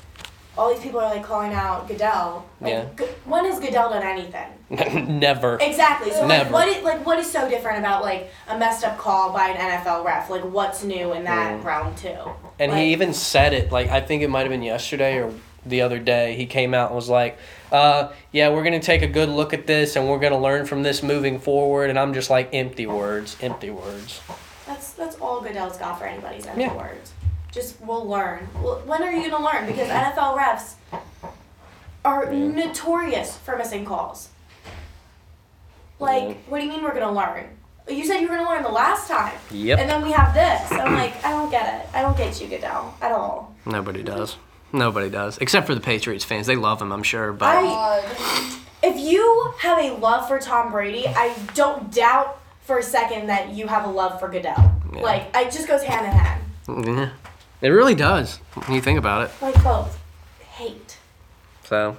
[0.58, 2.46] all these people are like calling out Goodell.
[2.60, 2.86] Like, Yeah.
[2.98, 4.48] G- when has Goodell done anything?
[5.20, 5.58] Never.
[5.62, 6.12] Exactly.
[6.12, 6.50] So Never.
[6.50, 9.50] like, what is like what is so different about like a messed up call by
[9.50, 10.30] an NFL ref?
[10.30, 11.64] Like, what's new in that Mm.
[11.64, 12.16] round two?
[12.60, 15.32] And Like- he even said it, like, I think it might have been yesterday or
[15.66, 16.36] the other day.
[16.36, 17.38] He came out and was like,
[17.72, 20.38] uh, yeah, we're going to take a good look at this and we're going to
[20.40, 21.90] learn from this moving forward.
[21.90, 24.20] And I'm just like, empty words, empty words.
[25.02, 26.76] That's that's all Goodell's got for anybody's empty Yeah.
[26.78, 27.12] words.
[27.52, 28.48] Just we'll learn.
[28.62, 29.66] Well, when are you gonna learn?
[29.66, 30.74] Because NFL refs
[32.06, 32.48] are Yeah.
[32.66, 34.30] notorious for missing calls.
[36.00, 36.34] Like, Yeah.
[36.48, 37.58] what do you mean we're gonna learn?
[37.90, 39.80] You said you were gonna learn the last time, Yep.
[39.80, 40.72] and then we have this.
[40.72, 41.90] I'm like, I don't get it.
[41.96, 43.54] I don't get you, Goodell, at all.
[43.66, 44.38] Nobody does.
[44.72, 45.40] Nobody does.
[45.40, 46.46] Except for the Patriots fans.
[46.46, 47.34] They love him, I'm sure.
[47.34, 48.02] But I-
[48.84, 53.50] If you have a love for Tom Brady, I don't doubt for a second that
[53.50, 54.72] you have a love for Goodell.
[54.92, 55.02] Yeah.
[55.02, 56.44] Like, it just goes hand in hand.
[56.88, 57.10] yeah,
[57.62, 59.32] it really does when you think about it.
[59.42, 59.98] Like both.
[60.52, 60.98] Hate.
[61.64, 61.96] So,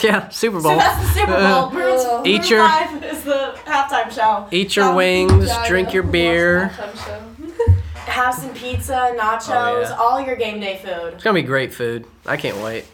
[0.00, 0.72] yeah, Super Bowl.
[0.72, 1.70] So that's the Super Bowl.
[1.70, 4.46] Bruins, Uh, Eat your- Five is the halftime show.
[4.50, 5.94] Eat your Um, wings, yeah, drink know.
[5.94, 6.72] your beer.
[6.76, 7.72] the halftime show.
[8.06, 9.96] Have some pizza, nachos, Oh, yeah.
[9.98, 11.14] all your game day food.
[11.14, 12.04] It's going to be great food.
[12.24, 12.84] I can't wait.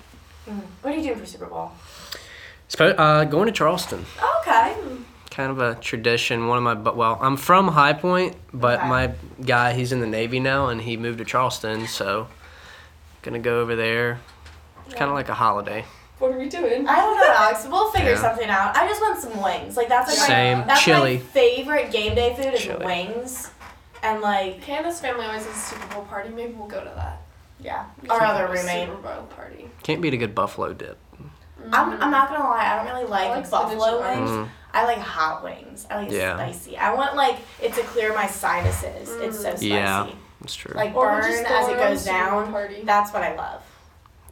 [0.80, 1.70] What are you doing for Super Bowl?
[2.80, 4.04] Uh, going to Charleston.
[4.40, 4.74] Okay.
[5.32, 6.46] Kind of a tradition.
[6.46, 8.88] One of my, but well, I'm from High Point, but Okay.
[8.88, 9.10] my
[9.44, 12.28] guy, he's in the Navy now, and he moved to Charleston, so
[13.22, 14.20] gonna go over there.
[14.86, 15.84] It's kind of like a holiday.
[16.18, 16.86] What are we doing?
[16.86, 17.66] I don't know, Alex.
[17.68, 18.20] We'll figure Yeah.
[18.20, 18.76] something out.
[18.76, 19.76] I just want some wings.
[19.76, 20.58] Like that's like Same.
[20.58, 21.14] My, that's Chili.
[21.16, 22.84] my favorite game day food is Chili.
[22.84, 23.50] wings,
[24.02, 26.28] and like Candace's family always has a Super Bowl party.
[26.28, 27.22] Maybe we'll go to that.
[27.58, 28.88] yeah, We our should other go to a roommate.
[28.88, 29.70] Super Bowl party.
[29.82, 30.98] Can't beat a good buffalo dip.
[31.72, 32.66] I'm, I'm not gonna lie.
[32.72, 34.30] I don't really like, like buffalo wings.
[34.30, 34.48] Mm.
[34.74, 35.86] I like hot wings.
[35.90, 36.36] I like Yeah.
[36.36, 36.76] spicy.
[36.76, 39.10] I want like it to clear my sinuses.
[39.20, 39.68] It's so spicy.
[39.68, 40.08] Yeah.
[40.40, 40.74] That's true.
[40.74, 42.50] Like Or burn just as it goes down.
[42.50, 42.82] Party.
[42.84, 43.62] That's what I love.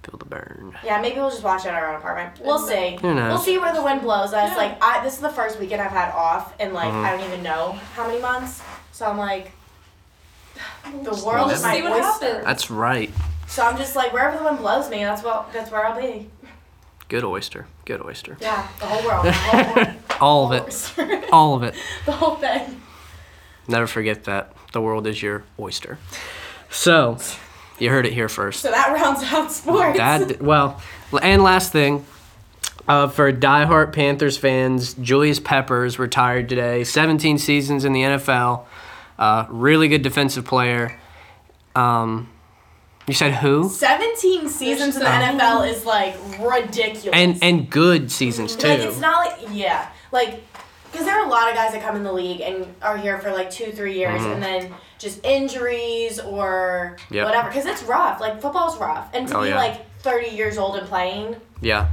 [0.02, 0.74] Feel the burn.
[0.82, 2.40] Yeah, maybe we'll just watch it at our own apartment.
[2.42, 2.96] We'll see.
[3.02, 3.28] Who knows?
[3.34, 4.50] We'll see where the wind blows us.
[4.50, 4.56] Yeah.
[4.56, 7.04] Like I, this is the first weekend I've had off in like Mhm.
[7.04, 8.62] I don't even know how many months.
[8.92, 9.52] So I'm like,
[10.84, 12.26] the world we'll is just my see what oyster.
[12.26, 12.44] happens.
[12.44, 13.10] That's right.
[13.46, 16.30] So I'm just like wherever the wind blows me, that's what that's where I'll be.
[17.08, 17.66] Good oyster.
[17.84, 18.36] Good oyster.
[18.40, 19.24] Yeah, the whole world.
[19.26, 19.84] The whole,
[20.20, 21.28] All of it.
[21.32, 21.74] All of it.
[22.06, 22.80] the whole thing.
[23.68, 24.52] Never forget that.
[24.72, 25.98] The world is your oyster.
[26.70, 27.18] So,
[27.78, 28.60] you heard it here first.
[28.60, 29.96] So that rounds out sports.
[29.98, 30.80] That well,
[31.22, 32.04] and last thing,
[32.86, 36.84] uh, for diehard Panthers fans, Julius Peppers retired today.
[36.84, 38.64] 17 seasons in the NFL.
[39.18, 40.98] Uh, really good defensive player.
[41.74, 42.28] Um,
[43.06, 43.68] you said who?
[43.68, 47.10] 17 seasons in the NFL is like ridiculous.
[47.12, 48.68] And and good seasons too.
[48.68, 49.90] Like, it's not like, yeah.
[50.12, 50.42] Like,
[50.90, 53.18] because there are a lot of guys that come in the league and are here
[53.20, 57.14] for like two, three years and then just injuries or Mm-hmm.
[57.14, 57.24] Yep.
[57.26, 57.48] whatever.
[57.48, 58.20] Because it's rough.
[58.20, 59.08] Like, football's rough.
[59.14, 59.56] And to Oh, be yeah.
[59.56, 61.88] like 30 years old and playing yeah.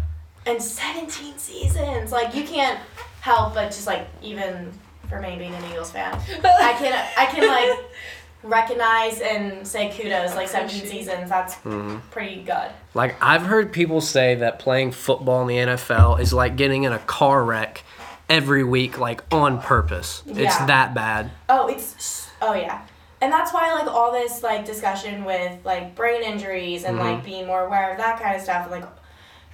[0.46, 2.80] and 17 seasons, like, you can't
[3.22, 4.72] help but just like, even
[5.10, 6.14] for me being an Eagles fan,
[6.44, 7.86] I can, I can like
[8.44, 10.36] recognize and say kudos.
[10.36, 11.98] Like, 17 seasons, that's Mm-hmm.
[12.12, 12.72] pretty good.
[12.94, 16.94] Like I've heard people say that playing football in the NFL is like getting in
[16.94, 17.84] a car wreck
[18.30, 20.24] every week, like on purpose.
[20.28, 21.32] It's that bad.
[21.50, 22.82] Oh, it's oh yeah,
[23.22, 27.08] and that's why like all this like discussion with like brain injuries and Mm-hmm.
[27.08, 28.90] like being more aware of that kind of stuff, and like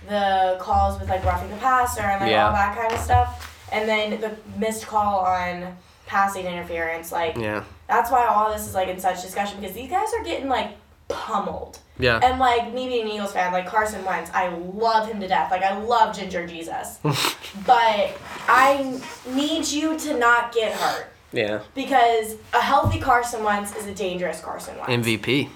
[0.10, 2.48] the calls with like roughing the passer and like Yeah.
[2.48, 7.12] all that kind of stuff, and then the missed call on passing interference.
[7.12, 7.64] Like Yeah.
[7.88, 10.72] that's why all this is like in such discussion because these guys are getting like
[11.08, 11.80] pummeled.
[12.00, 12.20] Yeah.
[12.24, 15.52] And like me being an Eagles fan, like Carson Wentz, I love him to death.
[15.52, 17.00] Like I love Ginger Jesus,
[17.66, 18.18] but
[18.48, 21.62] I need you to not get hurt yeah.
[21.76, 25.08] because a healthy Carson Wentz is a dangerous Carson Wentz.
[25.08, 25.50] MVP.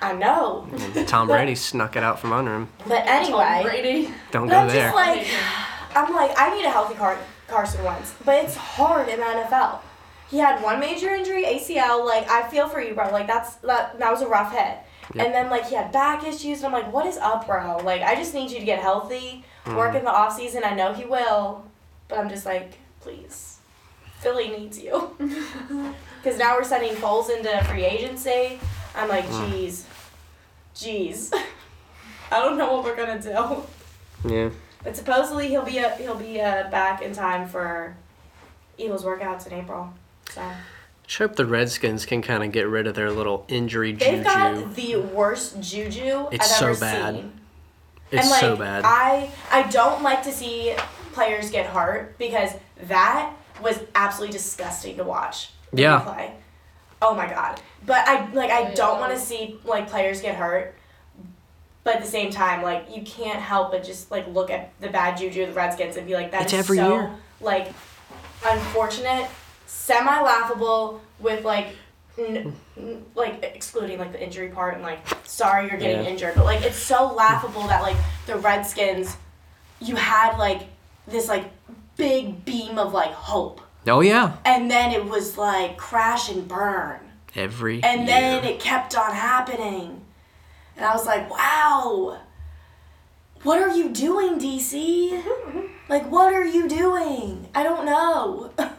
[0.00, 0.68] I know,
[1.06, 2.68] Tom Brady snuck it out from under him.
[2.86, 4.14] but Tom anyway, Brady.
[4.30, 4.92] Don't go I'm there.
[4.92, 5.26] just like,
[5.96, 7.18] I'm like, I need a healthy Car-
[7.48, 9.80] Carson Wentz, but it's hard in the NFL.
[10.30, 12.04] He had one major injury, ACL.
[12.04, 13.10] Like I feel for you, bro.
[13.10, 14.78] Like that's that that was a rough hit.
[15.14, 15.24] Yep.
[15.26, 17.78] And then like he had back issues, and I'm like, what is up, bro?
[17.84, 19.96] Like I just need you to get healthy, work Mm-hmm.
[19.98, 20.62] in the off season.
[20.64, 21.64] I know he will,
[22.08, 23.58] but I'm just like, please,
[24.20, 25.16] Philly needs you.
[26.22, 28.58] Because now we're sending Foles into free agency.
[28.96, 29.48] I'm like, Mm.
[29.52, 29.84] jeez,
[30.74, 31.32] jeez.
[32.32, 33.62] I don't know what we're gonna do.
[34.28, 34.50] yeah.
[34.82, 37.94] But supposedly he'll be a, he'll be uh, back in time for
[38.76, 39.92] Eagles workouts in April.
[40.30, 40.42] So
[41.06, 44.04] Just hope the Redskins can kind of get rid of their little injury juju.
[44.04, 44.24] they've juju.
[44.24, 47.14] got the worst juju It's I've so ever bad.
[47.14, 47.32] seen.
[48.10, 48.82] it's and like so bad.
[48.84, 50.74] I I don't like to see
[51.12, 52.50] players get hurt because
[52.88, 53.32] that
[53.62, 55.50] was absolutely disgusting to watch.
[55.70, 55.98] when Yeah.
[55.98, 56.32] they Play.
[57.02, 57.60] Oh my god.
[57.84, 60.74] But I like I don't want to see like players get hurt.
[61.84, 64.88] But at the same time, like you can't help but just like look at the
[64.88, 67.10] bad juju of the Redskins and be like, that is It's every so year.
[67.40, 67.72] like
[68.44, 69.28] unfortunate,
[69.86, 71.68] semi laughable with like
[72.18, 76.10] n- n- like excluding like the injury part and like sorry you're getting Yeah.
[76.10, 79.16] injured, but like it's so laughable that like the Redskins,
[79.80, 80.62] you had like
[81.06, 81.44] this like
[81.96, 84.36] big beam of like hope, oh yeah.
[84.44, 86.98] and then it was like crash and burn,
[87.36, 88.06] Every and year.
[88.08, 90.00] then it kept on happening,
[90.76, 92.18] and I was like, wow.
[93.42, 95.22] What are you doing, DC?
[95.88, 97.46] Like, what are you doing?
[97.54, 98.50] I don't know.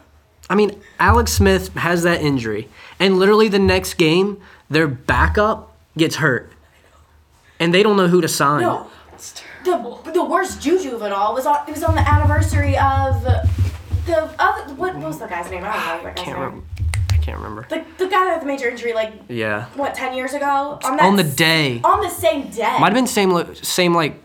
[0.50, 2.70] I mean, Alex Smith has that injury,
[3.00, 6.52] and literally the next game, their backup gets hurt,
[7.60, 8.62] and they don't know who to sign.
[8.62, 8.88] No,
[9.64, 13.22] the the worst juju of it all was on it was on the anniversary of
[14.06, 15.64] the other what, what was the guy's name?
[15.66, 16.66] I don't know guy's can't remember.
[17.10, 17.68] I can't remember.
[17.70, 20.98] The the guy that had the major injury like Yeah, what ten years ago on
[20.98, 22.78] that on the day, on the same day.
[22.80, 24.16] might have been same same like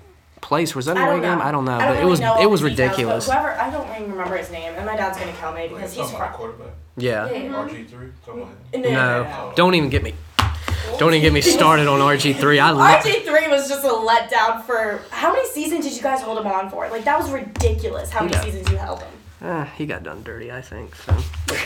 [0.42, 0.74] place.
[0.74, 1.40] Was that I a don't away game?
[1.40, 2.76] I don't know, I but don't it really was know all it the was details,
[2.78, 3.26] but ridiculous.
[3.26, 5.92] Whoever I don't even remember his name, and my dad's gonna kill me Wait, because
[5.94, 6.36] he's talking about from.
[6.38, 6.74] quarterback?
[6.98, 7.28] Yeah.
[7.28, 8.08] RG three?
[8.26, 8.82] Talking about him?
[8.82, 9.52] No, no, No, no, no.
[9.56, 10.12] don't even get me.
[10.98, 12.58] Don't even get me started on RG three.
[12.58, 13.02] I love.
[13.02, 16.46] RG three was just a letdown for how many seasons did you guys hold him
[16.46, 16.88] on for?
[16.90, 18.10] Like that was ridiculous.
[18.10, 18.42] How many Yeah.
[18.42, 19.08] seasons you held him?
[19.40, 20.94] Uh, he got done dirty, I think.
[20.96, 21.14] So.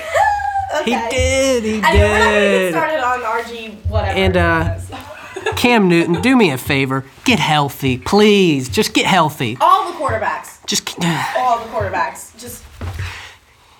[0.80, 0.90] Okay.
[0.90, 1.62] He did.
[1.62, 2.72] He Anyway, we're not gonna get did.
[2.74, 4.18] started on RG whatever.
[4.18, 4.90] And, uh, it is.
[5.54, 7.04] Cam Newton, do me a favor.
[7.24, 8.68] Get healthy, please.
[8.68, 9.56] Just get healthy.
[9.60, 10.64] All the quarterbacks.
[10.66, 10.88] Just
[11.36, 12.36] All the quarterbacks.
[12.38, 12.64] Just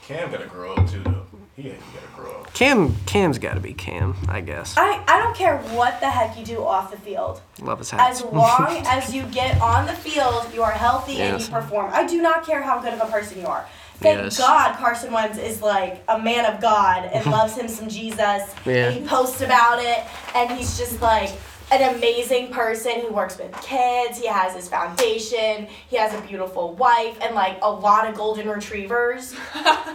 [0.03, 1.23] Cam gotta grow up too, though.
[1.57, 2.53] He, he gotta grow up.
[2.55, 2.95] Cam.
[3.07, 4.75] Cam's got to be Cam, I guess.
[4.77, 7.41] I, I don't care what the heck you do off the field.
[7.61, 8.11] Love his hat.
[8.11, 11.91] As long as you get on the field, you are healthy and you perform.
[11.93, 13.67] I do not care how good of a person you are.
[13.99, 14.37] Thank Yes.
[14.39, 18.19] God Carson Wentz is like a man of God and loves him some Jesus.
[18.21, 18.89] Yeah.
[18.91, 20.05] And he posts about it
[20.35, 21.31] and he's just like
[21.71, 23.01] an amazing person.
[23.01, 27.59] He works with kids, he has his foundation, he has a beautiful wife and like
[27.62, 29.35] a lot of golden retrievers.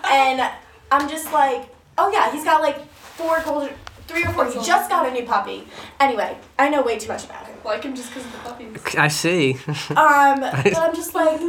[0.10, 0.52] and
[0.92, 3.74] I'm just like, oh yeah, he's got like four golden
[4.08, 4.46] three or four.
[4.46, 5.68] He just got a new puppy.
[6.00, 7.56] Anyway, I know way too much about him.
[7.64, 8.96] Like him just because of the puppies.
[8.96, 9.58] I see.
[9.92, 11.40] Um, but I'm just like,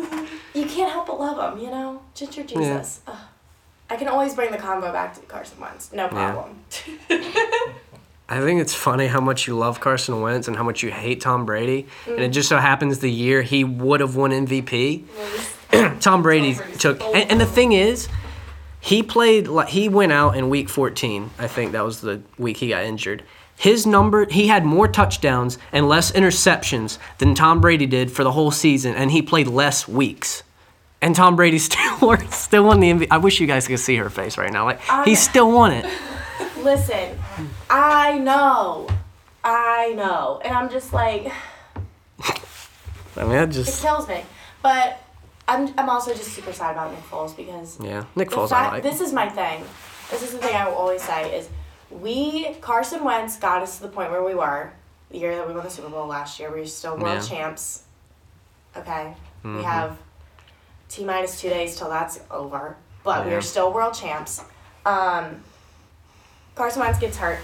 [0.55, 2.03] you can't help but love him, you know?
[2.15, 3.01] Ginger Jesus.
[3.07, 3.17] Ugh.
[3.91, 5.93] I can always bring the combo back to Carson Wentz.
[5.93, 6.65] No problem.
[8.33, 11.21] I think it's funny how much you love Carson Wentz and how much you hate
[11.21, 11.87] Tom Brady.
[12.07, 15.05] And it just so happens the year he would have won MVP,
[16.01, 17.03] Tom Brady took.
[17.03, 18.09] And, and the thing is,
[18.81, 19.49] he played.
[19.49, 21.31] like He went out in week 14.
[21.39, 23.23] I think that was the week he got injured.
[23.55, 28.33] His number, he had more touchdowns and less interceptions than Tom Brady did for the
[28.33, 30.43] whole season, and he played less weeks.
[31.03, 33.09] And Tom Brady still still won the MVP.
[33.11, 34.65] I wish you guys could see her face right now.
[34.65, 35.85] Like he still won it.
[36.63, 37.19] Listen,
[37.69, 38.89] I know.
[39.45, 40.41] I know.
[40.45, 41.33] And I'm just like,
[43.17, 44.25] I mean, it just kills me.
[44.63, 45.03] But
[45.49, 48.05] I'm, I'm also just super sad about Nick Foles because yeah.
[48.15, 48.83] Nick Foles, I like.
[48.83, 49.65] this is my thing.
[50.11, 51.49] This is the thing I will always say is
[51.91, 54.73] we Carson Wentz got us to the point where we were
[55.11, 56.53] the year that we won the Super Bowl last year.
[56.53, 57.21] We were still world Yeah.
[57.21, 57.35] Mm-hmm.
[57.35, 57.83] champs.
[58.77, 59.99] Okay, we have
[60.89, 64.43] t minus two days till that's over, but we are still world champs.
[64.87, 65.43] Um,
[66.55, 67.39] Carson Wentz gets hurt.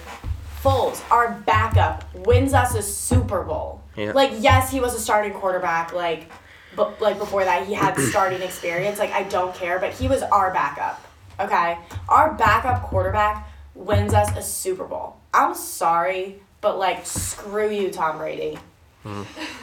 [0.63, 3.81] Foles, our backup, wins us a Super Bowl.
[3.97, 4.13] Yeah.
[4.13, 5.93] Like yes, he was a starting quarterback.
[5.93, 6.31] Like,
[6.77, 8.99] but like before that, he had starting experience.
[8.99, 11.05] Like I don't care, but he was our backup.
[11.41, 11.79] Okay,
[12.09, 15.17] our backup quarterback wins us a Super Bowl.
[15.33, 18.59] I'm sorry, but like screw you, Tom Brady.
[19.05, 19.23] Hmm.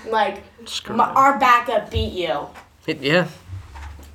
[0.09, 2.47] Like Screw my, our backup beat you.
[2.87, 3.27] It- yeah,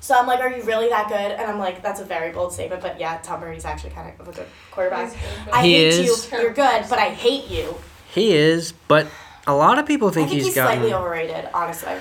[0.01, 1.15] So I'm like, are you really that good?
[1.31, 4.27] And I'm like, that's a very bold statement, but yeah, Tom Brady's actually kind of
[4.27, 5.13] a good quarterback.
[5.13, 6.31] He's I He hate is.
[6.31, 6.39] you.
[6.39, 7.75] You're good, but I hate you.
[8.13, 8.73] he is.
[8.87, 9.07] But
[9.47, 10.79] a lot of people I think, think he's he's gotten.
[10.79, 11.93] slightly overrated, honestly.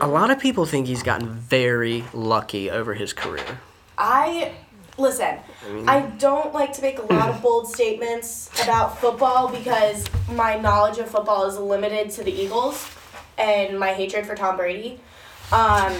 [0.00, 3.60] A lot of people think he's gotten very lucky over his career.
[3.98, 4.52] I
[4.98, 5.38] listen.
[5.88, 10.98] I don't like to make a lot of bold statements about football because my knowledge
[10.98, 12.88] of football is limited to the Eagles
[13.38, 15.00] and my hatred for Tom Brady.
[15.50, 15.92] Um,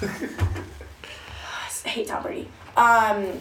[1.86, 2.48] hate Tom Brady.
[2.76, 3.40] Um,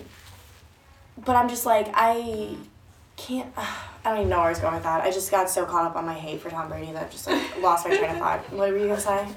[1.26, 2.56] but I'm just like I
[3.16, 3.52] can't.
[3.58, 5.02] I don't even know where I was going with that.
[5.02, 7.28] I just got so caught up on my hate for Tom Brady that I just
[7.28, 8.40] like lost my train of thought.
[8.54, 9.28] What were you gonna say?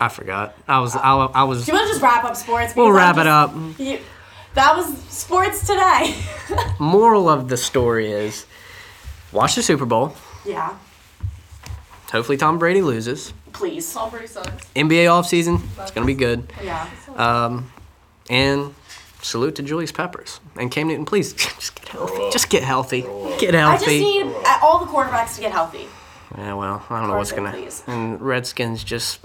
[0.00, 0.54] I forgot.
[0.66, 0.96] I was.
[0.96, 1.64] I, I was.
[1.64, 2.74] Do you want to just wrap up sports?
[2.76, 3.54] We'll wrap I'm it up.
[3.78, 4.00] You,
[4.54, 6.14] that was sports today.
[6.78, 8.44] Moral of the story is,
[9.32, 10.14] watch the Super Bowl.
[10.44, 10.76] yeah,
[12.12, 13.32] Hopefully Tom Brady loses.
[13.52, 13.92] please.
[13.92, 14.66] Tom Brady sucks.
[14.76, 16.50] NBA offseason, it's gonna be good.
[16.62, 16.88] Yeah.
[17.16, 17.72] Um,
[18.30, 18.74] and
[19.22, 21.04] salute to Julius Peppers and Cam Newton.
[21.04, 22.28] Please just get healthy.
[22.32, 23.02] Just get healthy.
[23.38, 23.56] Get healthy.
[23.56, 25.86] I just need uh, all the quarterbacks to get healthy.
[26.38, 27.56] Yeah, well, I don't know what's Carson, gonna.
[27.64, 27.82] please.
[27.86, 29.20] And Redskins just,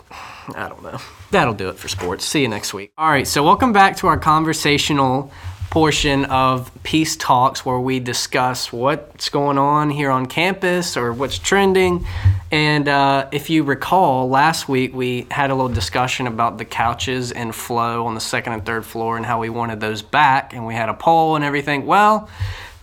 [0.55, 0.99] I don't know.
[1.31, 2.25] That'll do it for sports.
[2.25, 2.91] See you next week.
[2.97, 5.31] All right, so welcome back to our conversational
[5.69, 11.37] portion of Peace Talks, where we discuss what's going on here on campus or what's
[11.37, 12.05] trending.
[12.51, 17.31] And uh, if you recall, last week we had a little discussion about the couches
[17.31, 20.65] and flow on the second and third floor and how we wanted those back, and
[20.65, 21.85] we had a poll and everything.
[21.85, 22.29] Well,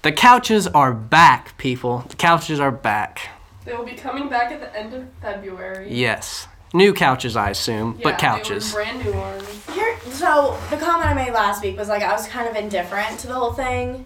[0.03, 2.05] the couches are back, people.
[2.09, 3.31] The couches are back.
[3.65, 5.89] They will be coming back at the end of February.
[5.91, 6.47] Yes.
[6.75, 8.73] New couches, I assume, Yeah, but they were couches.
[8.75, 9.67] brand new ones.
[9.73, 13.21] Here, so the comment I made last week was like I was kind of indifferent
[13.21, 14.05] to the whole thing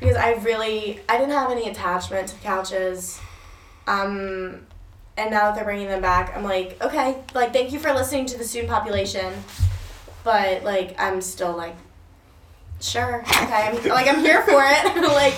[0.00, 3.20] because I really I didn't have any attachment to the couches.
[3.86, 4.66] Um,
[5.18, 8.24] and now that they're bringing them back, I'm like, okay, like thank you for listening
[8.26, 9.32] to the student population,
[10.24, 11.76] but like I'm still like,
[12.90, 15.34] sure, okay, I'm like I'm here for it, like.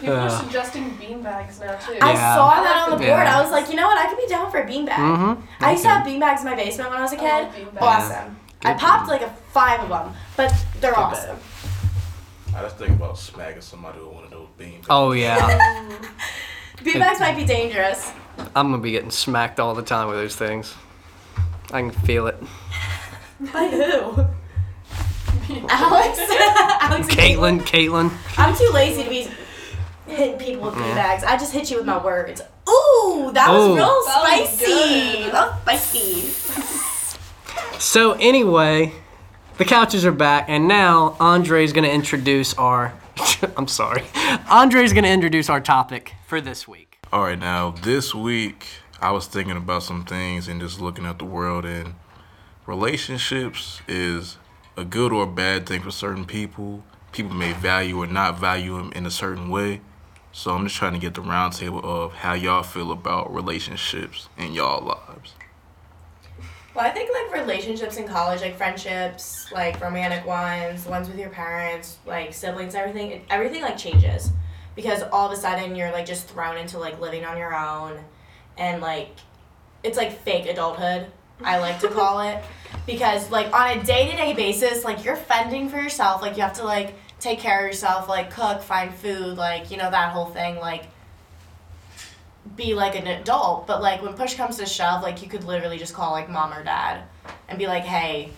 [0.00, 0.26] People Uh.
[0.26, 1.96] are suggesting beanbags now too.
[2.00, 2.34] I Yeah.
[2.36, 3.08] saw that on the board.
[3.08, 3.38] Yeah.
[3.38, 3.96] I was like, you know what?
[3.98, 4.90] I could be down for a beanbag.
[4.96, 5.42] Mhm.
[5.60, 7.42] I used to Me have beanbags in my basement when I was a I kid.
[7.44, 7.82] love beanbags.
[7.82, 8.36] Awesome.
[8.64, 11.38] I Good popped like a five of them, but they're Good awesome.
[12.54, 14.84] I just think about smacking somebody with one of those beans.
[14.90, 15.38] Oh, yeah.
[16.82, 18.12] Beanbags might be dangerous.
[18.54, 20.74] I'm going to be getting smacked all the time with those things.
[21.72, 22.36] I can feel it.
[23.40, 24.26] By who?
[25.68, 26.18] Alex.
[26.80, 27.08] Alex.
[27.08, 28.12] and Caitlin, Caitlin.
[28.38, 29.28] I'm too lazy to be
[30.06, 30.94] hitting people with mm.
[30.94, 31.24] bags.
[31.24, 32.42] I just hit you with my words.
[32.68, 32.94] Ooh.
[33.04, 33.76] Ooh, that was Ooh.
[33.76, 34.64] real That was spicy.
[34.64, 35.32] good.
[35.32, 36.20] That was spicy.
[37.78, 38.92] So anyway,
[39.58, 42.94] the couches are back, and now Andre's going to introduce our.
[43.56, 44.02] I'm sorry.
[44.50, 46.98] Andre's going to introduce our topic for this week.
[47.12, 48.66] All right, now this week
[49.00, 51.94] I was thinking about some things and just looking at the world and
[52.66, 54.38] relationships is
[54.76, 56.82] a good or bad thing for certain people.
[57.12, 59.80] People may value or not value them in a certain way.
[60.32, 64.52] So I'm just trying to get the roundtable of how y'all feel about relationships in
[64.52, 65.34] y'all lives.
[66.74, 71.30] Well, I think like relationships in college, like friendships, like romantic ones, ones with your
[71.30, 74.30] parents, like siblings, everything, everything like changes
[74.74, 77.98] because all of a sudden you're like just thrown into like living on your own,
[78.58, 79.10] and like
[79.82, 81.06] it's like fake adulthood.
[81.42, 82.42] I like to call it
[82.86, 86.22] because like on a day to day basis, like you're fending for yourself.
[86.22, 89.76] Like you have to like take care of yourself, like cook, find food, like you
[89.76, 90.84] know that whole thing, like
[92.56, 95.78] be like an adult, but like when push comes to shove, like you could literally
[95.78, 97.02] just call like mom or dad
[97.48, 98.30] and be like, hey,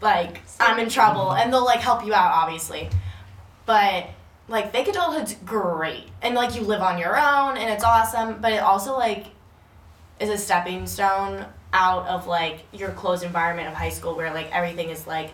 [0.00, 2.88] like I'm in trouble, and they'll like help you out, obviously.
[3.66, 4.08] But
[4.48, 8.40] like fake adulthood's great, and like you live on your own, and it's awesome.
[8.40, 9.26] But it also like
[10.20, 14.50] is a stepping stone out of like your closed environment of high school, where like
[14.54, 15.32] everything is like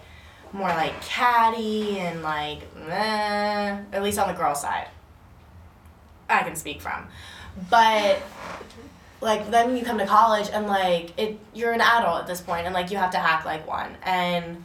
[0.53, 4.89] more like catty and like meh, at least on the girl side.
[6.29, 7.07] I can speak from
[7.71, 8.19] but
[9.21, 12.67] like then you come to college and like it you're an adult at this point
[12.67, 14.63] and like you have to act like one and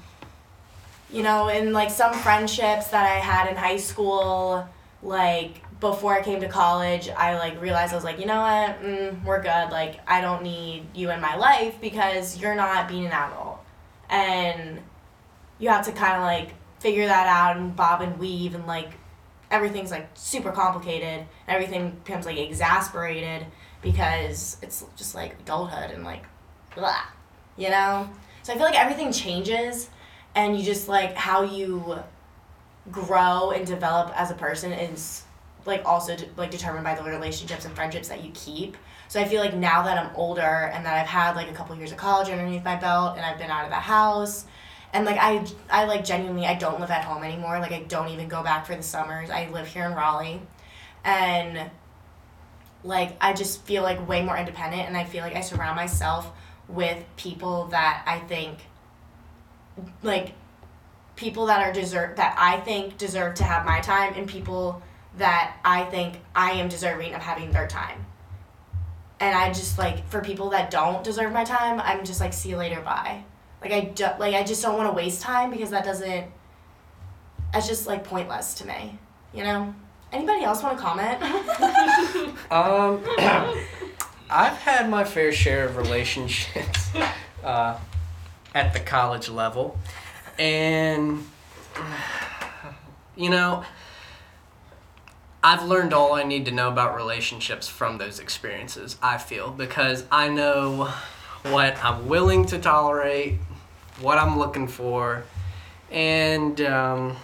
[1.11, 4.67] you know in like some friendships that i had in high school
[5.01, 8.81] like before i came to college i like realized i was like you know what?
[8.83, 9.71] Mm, we're good.
[9.71, 13.59] Like i don't need you in my life because you're not being an adult.
[14.09, 14.79] And
[15.59, 18.93] you have to kind of like figure that out and bob and weave and like
[19.51, 21.25] everything's like super complicated.
[21.47, 23.45] Everything becomes like exasperated
[23.81, 26.23] because it's just like adulthood and like
[26.75, 27.03] blah,
[27.57, 28.09] you know?
[28.43, 29.89] So i feel like everything changes
[30.35, 31.99] and you just like how you
[32.91, 35.23] grow and develop as a person is
[35.65, 39.25] like also de- like determined by the relationships and friendships that you keep so i
[39.25, 40.41] feel like now that i'm older
[40.73, 43.37] and that i've had like a couple years of college underneath my belt and i've
[43.37, 44.45] been out of the house
[44.93, 47.59] and like I, I like genuinely I don't live at home anymore.
[47.59, 49.29] Like I don't even go back for the summers.
[49.29, 50.41] I live here in Raleigh,
[51.03, 51.69] and
[52.83, 56.31] like I just feel like way more independent, and I feel like I surround myself
[56.67, 58.59] with people that I think,
[60.03, 60.33] like,
[61.15, 64.81] people that are deserve that I think deserve to have my time, and people
[65.17, 68.05] that I think I am deserving of having their time.
[69.19, 72.49] And I just like for people that don't deserve my time, I'm just like see
[72.49, 73.23] you later, bye.
[73.61, 76.27] Like I do, like I just don't want to waste time because that doesn't.
[77.51, 78.97] That's just like pointless to me,
[79.33, 79.73] you know.
[80.11, 81.21] Anybody else want to comment?
[82.51, 83.03] Um,
[84.29, 86.89] I've had my fair share of relationships
[87.43, 87.77] uh,
[88.55, 89.77] at the college level,
[90.39, 91.23] and
[93.15, 93.63] you know,
[95.49, 98.97] I've learned all I need to know about relationships from those experiences.
[99.01, 100.93] I feel because I know
[101.41, 103.39] what I'm willing to tolerate,
[103.99, 105.23] what I'm looking for,
[105.89, 107.17] and um,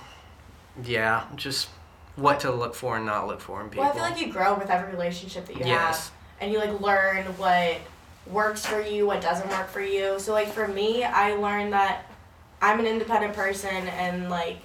[0.84, 1.70] yeah, just
[2.16, 3.84] what to look for and not look for in people.
[3.84, 6.08] well, I feel like you grow with every relationship that you Yes.
[6.08, 7.78] have, and you like learn what
[8.26, 10.20] works for you, what doesn't work for you.
[10.20, 12.10] So like for me, I learned that
[12.60, 14.58] I'm an independent person, and like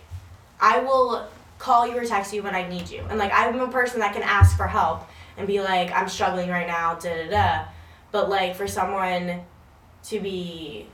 [0.59, 1.29] I will
[1.61, 4.13] call you or text you when I need you, and like I'm a person that
[4.15, 7.65] can ask for help and be like, I'm struggling right now, da da da.
[8.11, 9.43] But like for someone
[10.05, 10.89] to be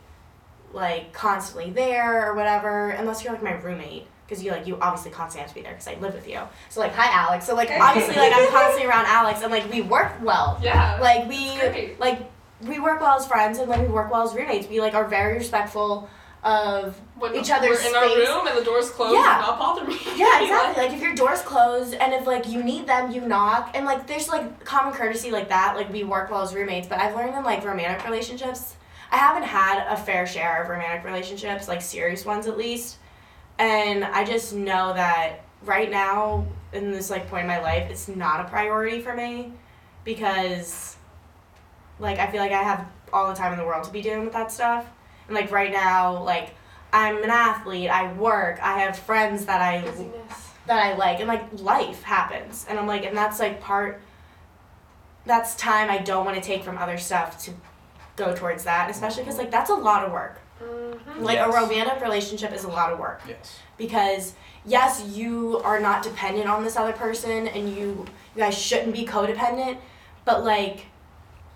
[0.72, 5.12] like constantly there or whatever, unless you're like my roommate, because you like you obviously
[5.12, 6.40] constantly have to be there because I live with you.
[6.68, 7.46] So like hi Alex.
[7.46, 10.58] So like obviously like I'm constantly around Alex and like we work well.
[10.62, 10.98] Yeah.
[11.00, 12.30] Like we like
[12.66, 14.68] we work well as friends and like we work well as roommates.
[14.68, 16.10] We like are very respectful
[16.44, 18.28] of when each other's we're in our space.
[18.28, 19.38] room and the door's closed, Yeah.
[19.40, 19.98] not bother me.
[20.16, 20.84] Yeah, exactly.
[20.84, 24.06] Like if your door's closed and if like you need them, you knock and like
[24.06, 25.74] there's like common courtesy like that.
[25.76, 28.76] Like we work well as roommates, but I've learned in like romantic relationships,
[29.10, 32.98] I haven't had a fair share of romantic relationships, like serious ones at least.
[33.58, 38.06] And I just know that right now in this like point in my life, it's
[38.08, 39.52] not a priority for me
[40.04, 40.96] because
[41.98, 44.24] like I feel like I have all the time in the world to be dealing
[44.24, 44.86] with that stuff.
[45.28, 46.54] And like right now, like
[46.92, 50.50] I'm an athlete, I work, I have friends that I Busyness.
[50.66, 54.00] that I like and like life happens and I'm like and that's like part
[55.24, 57.52] that's time I don't want to take from other stuff to
[58.16, 61.20] go towards that especially because like that's a lot of work Mhm.
[61.20, 61.48] like Yes.
[61.54, 63.58] a romantic relationship is a lot of work yes.
[63.76, 64.32] because
[64.64, 69.04] yes you are not dependent on this other person and you you guys shouldn't be
[69.04, 69.76] codependent
[70.24, 70.86] but like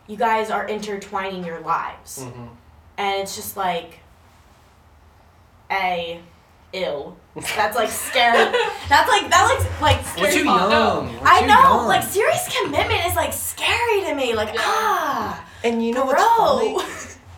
[0.06, 2.18] you guys are intertwining your lives.
[2.24, 2.46] Mm-hmm.
[3.00, 4.00] And it's just like
[5.70, 6.20] a
[6.74, 7.16] ew.
[7.56, 8.36] That's like scary.
[8.90, 10.26] That's like that looks like scary.
[10.26, 10.70] We're too thought.
[10.70, 11.12] young.
[11.14, 11.86] We're I too know, young.
[11.88, 14.34] like serious commitment is like scary to me.
[14.34, 16.76] Like ah, And you know what's funny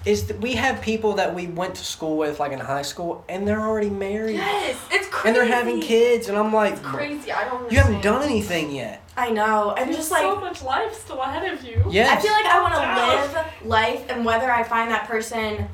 [0.04, 3.24] is that we have people that we went to school with, like in high school,
[3.28, 5.01] and they're already married, yes, It's crazy.
[5.24, 7.32] And they're having kids, and I'm like, Crazy.
[7.32, 7.70] I don't.
[7.70, 9.02] you haven't done anything yet.
[9.16, 9.74] I know.
[9.76, 11.84] I'm There's just like so much life still ahead of you.
[11.90, 12.12] Yeah.
[12.12, 15.68] I feel like I want to live life, and whether I find that person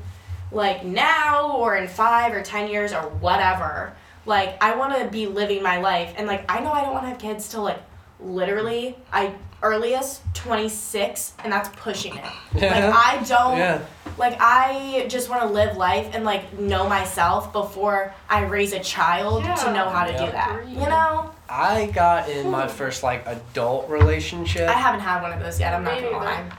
[0.51, 3.95] like now or in five or ten years or whatever,
[4.25, 7.05] like I want to be living my life, and like I know I don't want
[7.05, 7.81] to have kids till like
[8.19, 13.81] literally I earliest 26 and that's pushing it like i don't Yeah.
[14.17, 18.79] like i just want to live life and like know myself before i raise a
[18.79, 20.25] child to know how to Yeah.
[20.25, 24.69] do that you know I got in my first like adult relationship.
[24.69, 26.55] i haven't had one of those yet i'm not Me gonna lie neither.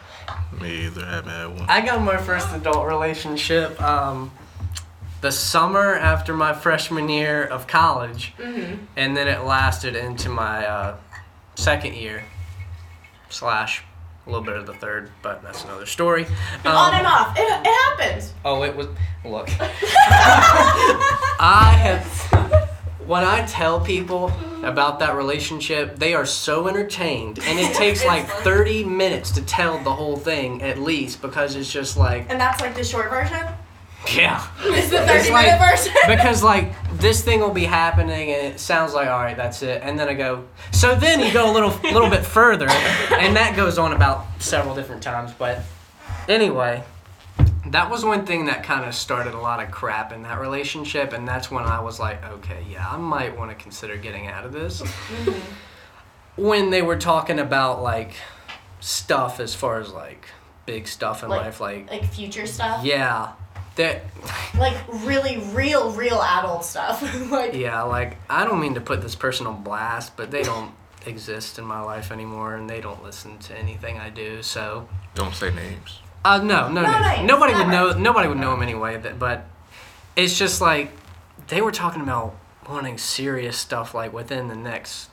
[0.61, 1.03] Me either.
[1.05, 1.71] I haven't had one.
[1.71, 4.31] I got my first adult relationship um,
[5.21, 8.85] the summer after my freshman year of college, mm-hmm.
[8.97, 10.97] and then it lasted into my uh,
[11.55, 12.25] second year
[13.31, 13.83] slash
[14.27, 16.27] a little bit of the third, but that's another story.
[16.65, 18.87] Um, on and off it, it happens Oh, it was.
[19.25, 19.49] Look.
[19.61, 22.05] I have.
[23.07, 24.31] When I tell people
[24.63, 29.79] about that relationship, they are so entertained, and it takes like 30 minutes to tell
[29.83, 33.45] the whole thing at least because it's just like, and that's like the short version
[34.17, 34.47] yeah.
[34.61, 35.93] It's the 30 It's like- minute version.
[36.07, 39.83] Because like this thing will be happening and it sounds like all right, that's it,
[39.85, 40.45] and then I go.
[40.73, 44.75] So then you go a little little bit further, and that goes on about several
[44.75, 45.33] different times.
[45.33, 45.61] But
[46.29, 46.83] anyway,
[47.69, 51.13] that was one thing that kind of started a lot of crap in that relationship,
[51.13, 54.45] and that's when I was like, okay, yeah, I might want to consider getting out
[54.45, 54.83] of this.
[54.83, 56.43] Mm-hmm.
[56.43, 58.13] When they were talking about like
[58.81, 60.27] stuff as far as like
[60.67, 62.85] big stuff in Like- life, like like future stuff.
[62.85, 63.33] yeah,
[63.77, 64.03] that
[64.59, 67.03] Like really real, real adult stuff.
[67.31, 70.73] like Yeah, like I don't mean to put this person on blast, but they don't
[71.07, 74.43] exist in my life anymore, and they don't listen to anything I do.
[74.43, 76.01] So, Don't say names.
[76.25, 77.93] uh, no, no, No no, names, nobody would know.
[77.93, 78.97] Nobody would know him anyway.
[78.99, 79.47] That, but
[80.17, 80.93] it's just like
[81.49, 82.35] they were talking about
[82.69, 85.10] wanting serious stuff, like within the next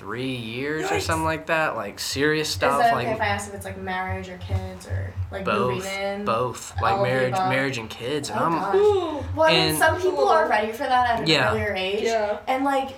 [0.00, 1.76] three years or something like that.
[1.76, 4.38] Like serious Is stuff, that like okay if I ask if it's like marriage or
[4.38, 6.24] kids or like moving both, in?
[6.24, 7.50] both, like marriage, above?
[7.50, 8.52] marriage and kids, and Oh I'm.
[8.52, 8.74] gosh.
[8.76, 9.24] Ooh.
[9.36, 11.50] Well, I mean, And- some people are ready for that at an Yeah.
[11.50, 12.04] earlier age.
[12.04, 12.38] Yeah.
[12.48, 12.88] And like,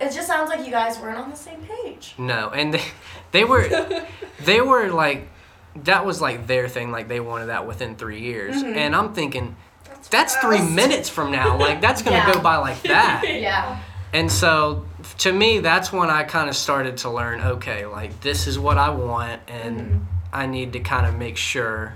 [0.00, 2.14] it just sounds like you guys weren't on the same page.
[2.16, 2.84] No, and they,
[3.32, 3.66] they were,
[4.44, 5.28] they were like,
[5.84, 6.92] that was like their thing.
[6.92, 8.76] Like they wanted that within three years, Mhm.
[8.76, 9.56] and I'm thinking,
[10.10, 11.56] that's three minutes from now.
[11.58, 12.32] Like that's gonna Yeah.
[12.34, 13.22] go by like that.
[13.28, 13.80] Yeah.
[14.12, 14.84] And so,
[15.18, 17.40] to me, that's when I kind of started to learn.
[17.40, 20.00] Okay, like this is what I want, and Mhm.
[20.32, 21.94] I need to kind of make sure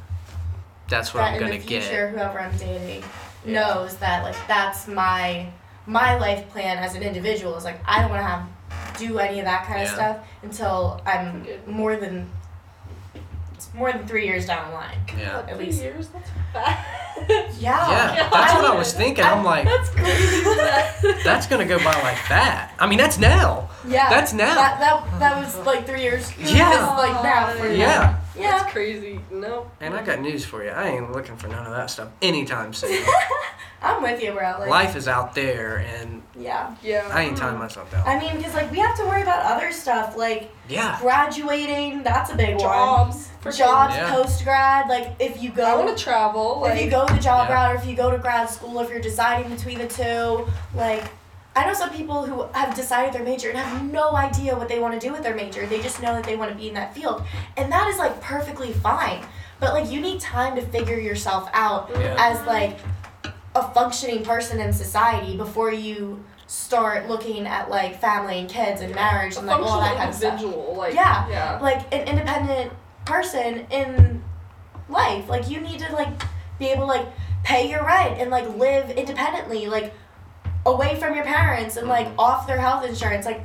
[0.89, 1.83] that's what that I'm gonna the get.
[1.83, 3.03] future, whoever I'm dating
[3.45, 5.47] knows that like that's my
[5.87, 7.57] my life plan as an individual.
[7.57, 8.43] Is like I don't want to have
[8.99, 12.31] do any of that kind of stuff until I'm more than
[13.77, 14.97] more than three years down the line.
[15.19, 15.37] Yeah.
[15.37, 15.83] Uh, At Three least.
[15.83, 16.09] years.
[16.09, 16.85] That's bad.
[17.59, 17.91] Yeah.
[18.15, 19.25] Yeah, that's what I was thinking.
[19.25, 21.23] I'm like, That's crazy.
[21.25, 22.75] that's gonna go by like that.
[22.79, 23.71] I mean, that's now.
[23.89, 24.11] Yeah.
[24.11, 24.55] That's now.
[24.55, 26.31] That, that, that was like three years.
[26.39, 26.73] Yeah.
[26.73, 27.87] It's like now for Yeah.
[27.87, 28.19] now.
[28.39, 28.59] Yeah.
[28.59, 29.19] That's crazy.
[29.31, 29.71] No.
[29.81, 30.69] And I got news for you.
[30.71, 33.03] I ain't looking for none of that stuff anytime soon.
[33.83, 34.57] I'm with you, bro.
[34.61, 36.75] Like, Life is out there, and Yeah.
[36.83, 37.09] Yeah.
[37.11, 38.07] I ain't tying myself down.
[38.07, 40.99] I mean, because like we have to worry about other stuff like Yeah.
[41.01, 42.03] graduating.
[42.03, 42.61] That's a big one.
[42.61, 43.29] Jobs.
[43.47, 44.11] Freaking- Jobs Yeah.
[44.15, 44.89] post grad.
[44.89, 45.65] Like if you go.
[45.65, 46.61] I want to travel.
[46.63, 47.55] Like, if you go the job Yeah.
[47.55, 51.05] route or if you go to grad school, if you're deciding between the two, like
[51.55, 54.79] I know some people who have decided their major and have no idea what they
[54.79, 55.65] want to do with their major.
[55.67, 57.23] They just know that they want to be in that field.
[57.57, 59.25] And that is like perfectly fine.
[59.59, 62.15] But like you need time to figure yourself out Yeah.
[62.19, 62.79] as like
[63.55, 68.95] a functioning person in society before you start looking at like family and kids and
[68.95, 70.43] marriage and like all that kind of stuff.
[70.77, 71.27] Like, Yeah.
[71.29, 71.59] Yeah.
[71.63, 72.71] like an independent
[73.07, 74.23] person in
[74.89, 75.29] life.
[75.29, 76.09] Like you need to like
[76.59, 77.07] be able to like
[77.45, 79.95] pay your rent and like live independently, like
[80.67, 83.41] away from your parents and like off their health insurance, like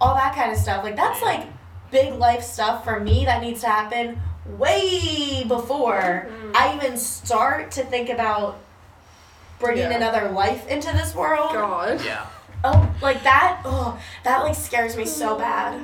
[0.00, 0.84] all that kind of stuff.
[0.84, 1.46] Like that's like
[1.90, 6.52] big life stuff for me that needs to happen way before Mhm.
[6.54, 8.58] I even start to think about
[9.58, 9.96] bringing Yeah.
[9.96, 11.52] another life into this world.
[11.52, 12.00] God.
[12.04, 12.24] Yeah.
[12.64, 13.60] Oh, like that.
[13.64, 15.80] Oh, that like scares me so bad.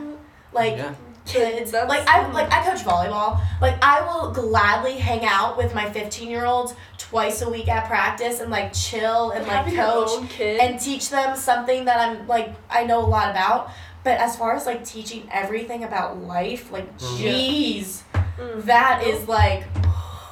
[0.53, 0.93] Like Yeah.
[1.27, 1.71] Kids.
[1.73, 3.41] That's- like I like I coach volleyball.
[3.61, 7.87] Like I will gladly hang out with my 15 year olds twice a week at
[7.87, 12.55] practice and like chill and like Having coach and teach them something that I'm like
[12.71, 13.71] I know a lot about.
[14.05, 17.19] But as far as like teaching everything about life, like Mhm.
[17.19, 18.03] jeez,
[18.39, 18.65] Mm.
[18.65, 19.65] that is like,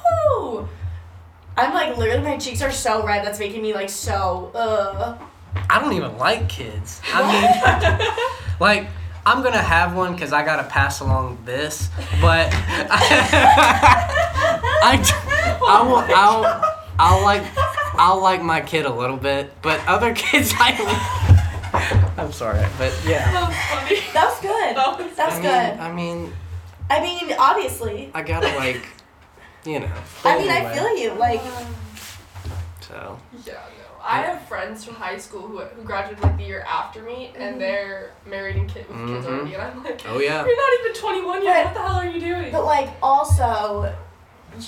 [0.05, 0.67] whew.
[1.57, 3.25] I'm like literally my cheeks are so red.
[3.25, 4.51] That's making me like so.
[4.53, 5.17] Uh.
[5.69, 6.99] I don't even like kids.
[7.13, 8.07] I mean,
[8.59, 8.87] like
[9.25, 12.49] I'm gonna have one because I gotta pass along this, but
[14.85, 14.99] I,
[15.65, 17.43] I will, I'll, I'll like,
[17.95, 20.73] I'll like my kid a little bit, but other kids I.
[22.17, 23.31] I'm sorry, but yeah.
[23.31, 24.13] That was.
[24.13, 24.75] That was good.
[24.75, 25.79] That was That's I mean, good.
[25.79, 26.33] I mean,
[26.89, 28.11] I mean, obviously.
[28.13, 28.81] I gotta like,
[29.65, 29.91] you know.
[30.23, 31.13] I mean, I feel you.
[31.13, 31.41] Like,
[32.81, 33.19] So.
[33.45, 33.82] Yeah, no.
[34.05, 37.59] I have friends from high school who, who graduated like the year after me, and
[37.59, 39.33] they're married and kid with kids Mhm.
[39.39, 40.45] already, and I'm like, Oh yeah.
[40.45, 41.53] you're not even 21 yet.
[41.55, 41.65] Right.
[41.65, 42.51] What the hell are you doing?
[42.51, 43.93] but like also,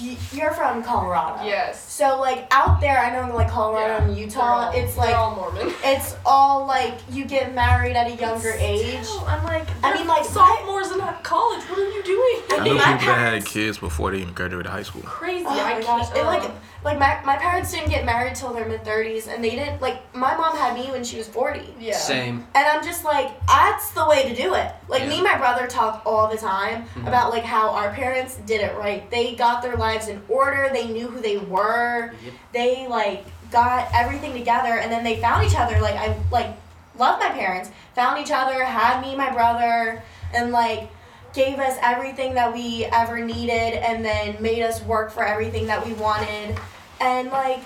[0.02, 1.44] y- you're from Colorado.
[1.46, 1.84] yes.
[1.92, 4.96] So like out there, I know in like Colorado Yeah, and Utah, they're all- it's
[4.96, 5.74] they're like all Mormon.
[5.84, 9.06] it's all like you get married at a younger age.
[9.28, 11.64] I'm like, I mean, like, sophomores in college.
[11.70, 12.38] What are you doing?
[12.52, 15.02] I I mean, know my people that had kids before they even graduated high school.
[15.04, 15.46] Crazy.
[15.46, 16.10] Oh I my gosh!
[16.16, 16.52] It like uh,
[16.86, 19.98] like my my parents didn't get married till their mid thirties, and they didn't like
[20.16, 21.74] my mom had me when she was forty.
[21.80, 21.98] yeah.
[21.98, 22.46] Same.
[22.54, 24.72] And I'm just like, that's the way to do it.
[24.88, 27.08] Like me and my brother talk all the time Mhm.
[27.08, 29.10] about like how our parents did it right.
[29.10, 30.70] They got their lives in order.
[30.72, 32.14] They knew who they were.
[32.24, 32.34] Yep.
[32.54, 35.80] They like got everything together, and then they found each other.
[35.82, 36.52] Like I like
[36.98, 37.72] love my parents.
[37.96, 40.04] Found each other, had me, my brother,
[40.36, 40.90] and like
[41.34, 45.84] gave us everything that we ever needed, and then made us work for everything that
[45.86, 46.56] we wanted.
[47.00, 47.60] And like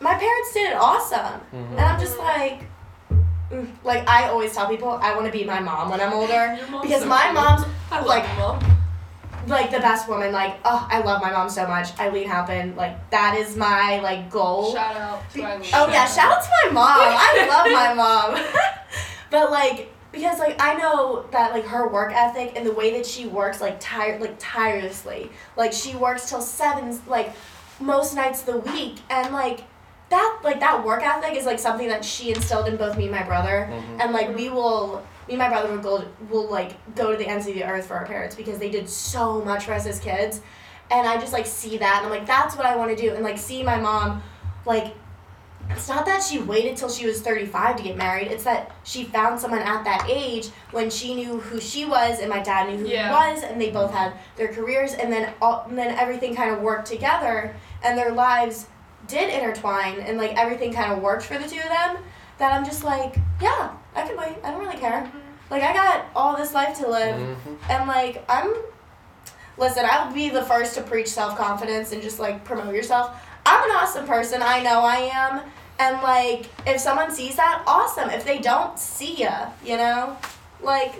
[0.00, 1.40] my parents did it awesome.
[1.52, 1.70] Mhm.
[1.72, 2.64] And I'm just like,
[3.50, 6.58] mm, like I always tell people I want to be my mom when I'm older
[6.82, 7.34] because so my cute.
[7.34, 8.58] mom's I like mom.
[9.46, 10.32] like the best woman.
[10.32, 11.98] Like oh, I love my mom so much.
[11.98, 14.72] Eileen Halpin, like that is my like goal.
[14.72, 15.70] Shout out to Eileen.
[15.74, 16.96] Oh yeah, shout out to my mom.
[16.98, 18.44] I love my mom.
[19.30, 23.06] but like because like I know that like her work ethic and the way that
[23.06, 25.30] she works like tired like tirelessly.
[25.56, 27.32] Like she works till seven like
[27.80, 29.64] most nights of the week and like
[30.10, 33.12] that like that work ethic is like something that she instilled in both me and
[33.12, 33.68] my brother.
[33.70, 34.00] Mhm.
[34.04, 37.26] And like we will me and my brother will go will like go to the
[37.26, 40.00] ends of the earth for our parents because they did so much for us as
[40.00, 40.40] kids.
[40.90, 43.14] And I just like see that and I'm like that's what I want to do
[43.14, 44.22] and like see my mom
[44.66, 44.94] like
[45.70, 48.28] it's not that she waited till she was 35 to get married.
[48.28, 52.28] It's that she found someone at that age when she knew who she was and
[52.28, 53.08] my dad knew who Yeah.
[53.08, 56.50] he was and they both had their careers and then all, and then everything kind
[56.50, 58.66] of worked together and their lives
[59.06, 61.98] did intertwine and like everything kind of worked for the two of them
[62.38, 64.36] that I'm just like, yeah, I can wait.
[64.44, 65.10] I don't really care.
[65.50, 67.56] Like I got all this life to live Mhm.
[67.68, 68.54] and like I'm
[69.56, 73.10] listen, I'll be the first to preach self-confidence and just like promote yourself.
[73.44, 74.42] I'm an awesome person.
[74.42, 75.40] I know I am.
[75.80, 78.10] And like if someone sees that, awesome.
[78.10, 80.16] If they don't, see ya, you know?
[80.62, 80.92] Like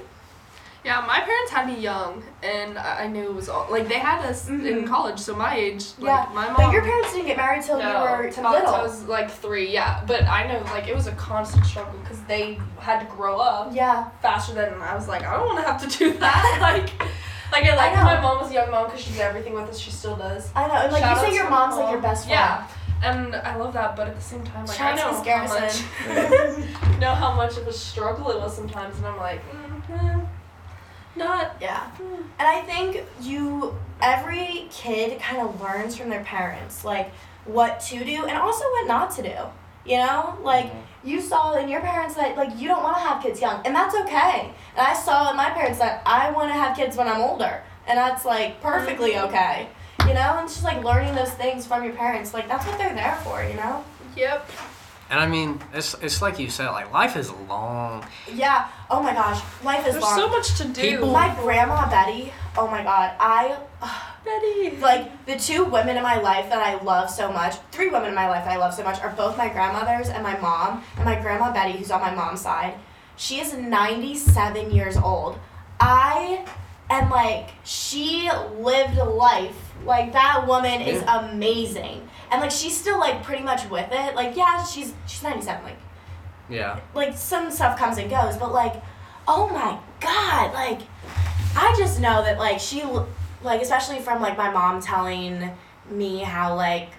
[0.83, 3.99] Yeah, my parents had me young, and I I knew it was all like they
[4.11, 4.89] had us in Mhm.
[4.89, 5.19] college.
[5.27, 6.27] So my age, like yeah.
[6.39, 6.57] my mom.
[6.57, 8.75] But your parents didn't get married till no, you were till little.
[8.75, 9.69] I was like three.
[9.79, 13.37] Yeah, but I know like it was a constant struggle because they had to grow
[13.39, 14.09] up yeah.
[14.23, 16.59] faster than I was like I don't want to have to do that.
[16.69, 16.89] like,
[17.53, 18.05] like I like know.
[18.13, 19.79] my mom was a young mom because she did everything with us.
[19.79, 20.43] She still does.
[20.57, 20.75] I know.
[20.85, 22.41] And like Shout you say your mom's like your best friend.
[22.41, 22.67] Yeah,
[23.03, 25.49] and I love that, but at the same time, like Shout I out know how
[25.49, 30.21] much know how much of a struggle it was sometimes, and I'm like, mm, eh,
[31.17, 31.57] not.
[31.61, 31.91] Yeah.
[32.01, 37.13] And I think you, every kid kind of learns from their parents, like
[37.45, 39.37] what to do and also what not to do.
[39.85, 40.39] You know?
[40.43, 40.71] Like,
[41.03, 43.75] you saw in your parents that, like, you don't want to have kids young, and
[43.75, 44.53] that's okay.
[44.77, 47.63] And I saw in my parents that I want to have kids when I'm older,
[47.87, 49.69] and that's, like, perfectly okay.
[50.07, 50.37] You know?
[50.39, 52.33] And it's just, like, learning those things from your parents.
[52.35, 53.85] Like, that's what they're there for, you know?
[54.17, 54.49] Yep.
[55.11, 58.07] And I mean, it's it's like you said, like life is long.
[58.33, 58.69] Yeah.
[58.89, 59.43] Oh my gosh.
[59.65, 60.17] Life is There's long.
[60.17, 60.81] so much to do.
[60.81, 63.57] People- my grandma Betty, oh my god, I.
[64.25, 64.77] Betty.
[64.77, 68.15] like the two women in my life that I love so much, three women in
[68.15, 70.85] my life that I love so much are both my grandmothers and my mom.
[70.97, 72.75] And my grandma Betty, who's on my mom's side,
[73.17, 75.39] she is 97 years old.
[75.81, 76.45] I
[76.91, 79.70] am like, she lived life.
[79.85, 82.09] Like that woman is amazing.
[82.31, 84.15] And like she's still like pretty much with it.
[84.15, 85.77] Like yeah, she's she's 97 like
[86.49, 86.81] Yeah.
[86.95, 88.75] like some stuff comes and goes, but like,
[89.27, 90.81] oh my god, like,
[91.57, 92.83] I just know that like she,
[93.43, 95.51] like especially from like my mom telling
[95.91, 96.91] me how like,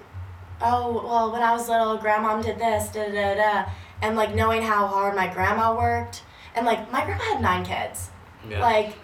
[0.61, 3.69] oh well when I was little, grandmom did this, da da da
[4.01, 6.23] and like knowing how hard my grandma worked,
[6.55, 8.09] and like my grandma had nine kids,
[8.49, 8.59] Yeah.
[8.61, 8.95] like,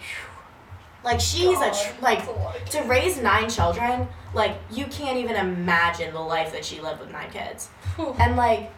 [1.08, 4.86] like she's a tr- like That's a lot of to raise nine children, like you
[4.88, 7.70] can't even imagine the life that she lived with nine kids.
[8.20, 8.72] And like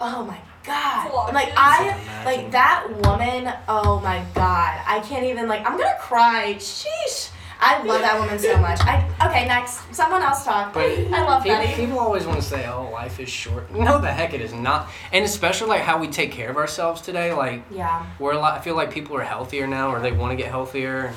[0.00, 1.56] oh my It's a lot god of like kids.
[1.56, 7.30] i like that woman oh my god i can't even like i'm gonna cry sheesh
[7.60, 11.42] i love that woman so much i okay next someone else talk But i love
[11.44, 11.76] people, Betty.
[11.86, 14.90] people always want to say, "Oh, life is short." No, the heck it is not.
[15.14, 17.32] And especially like how we take care of ourselves today.
[17.32, 18.58] Like yeah we're a lot.
[18.58, 21.16] I feel like people are healthier now, or they want to get healthier, and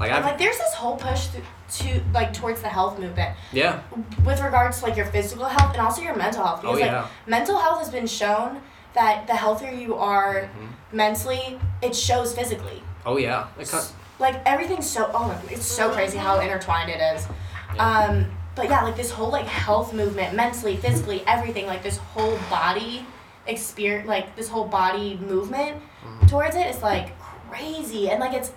[0.00, 1.40] like I've like there's this whole push to,
[1.84, 3.82] to like towards the health movement yeah.
[4.24, 7.02] with regards to like your physical health and also your mental health Oh because yeah.
[7.02, 8.60] like mental health has been shown
[8.94, 10.68] that the healthier you are Mhm.
[10.92, 13.46] mentally it shows physically Oh yeah.
[13.70, 13.86] Kind-
[14.18, 17.26] like everything's so oh my- it's so crazy how intertwined it is
[17.74, 17.88] Yeah.
[18.08, 22.38] um but yeah like this whole like health movement mentally physically everything like this whole
[22.50, 23.06] body
[23.46, 26.28] experience like this whole body movement Mhm.
[26.28, 27.12] towards it is like
[27.50, 28.52] crazy and like it's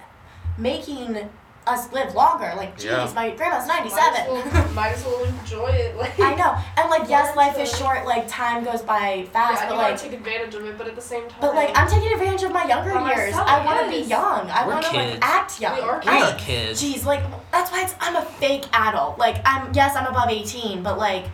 [0.58, 1.30] making
[1.68, 3.12] us live longer like geez Yeah.
[3.16, 5.96] my grandma's Might as 97 well, might as well enjoy it.
[5.98, 8.06] Like I know, and like yes, life to- is short.
[8.06, 10.96] Like time goes by fast, yeah, but you like, take advantage of it, but at
[10.96, 13.32] the same time, but like I'm taking advantage of my younger By years.
[13.32, 14.48] myself, I want to be young.
[14.52, 15.74] I want to like act young.
[15.76, 16.84] We are we I- are kids.
[16.84, 19.18] Jeez, like that's why it's, I'm a fake adult.
[19.18, 21.26] Like I'm yes, I'm above 18, but like,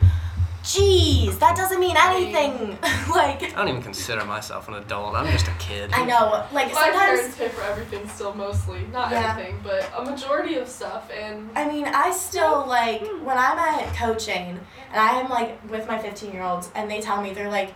[0.63, 2.77] jeez, that doesn't mean anything.
[3.09, 5.15] like I don't even consider myself an adult.
[5.15, 5.91] I'm just a kid.
[5.93, 9.31] I know, like my parents pay for everything still, mostly not Yeah.
[9.31, 13.93] everything, but a majority of stuff, and I mean, I still like when I'm at
[13.95, 14.59] coaching
[14.91, 17.73] and I'm like with my 15 year olds and they tell me they're like,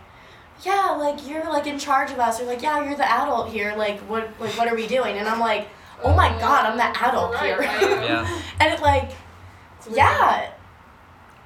[0.62, 3.74] yeah, like you're like in charge of us or like yeah, you're the adult here.
[3.76, 5.18] Like what like what are we doing?
[5.18, 5.68] And I'm like,
[6.02, 7.58] oh my uh, god, I'm the adult right, here.
[7.58, 7.80] right.
[8.04, 8.40] Yeah.
[8.60, 9.10] and it like
[9.78, 9.96] It's weird.
[9.98, 10.52] yeah.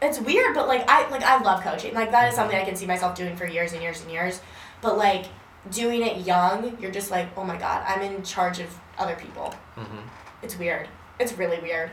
[0.03, 1.95] It's weird, but like I like I love coaching.
[1.95, 4.41] Like that is something I can see myself doing for years and years and years.
[4.81, 5.27] But like
[5.71, 9.55] doing it young, you're just like, oh my god, I'm in charge of other people.
[9.77, 9.99] hmm
[10.43, 10.89] It's weird.
[11.19, 11.91] It's really weird.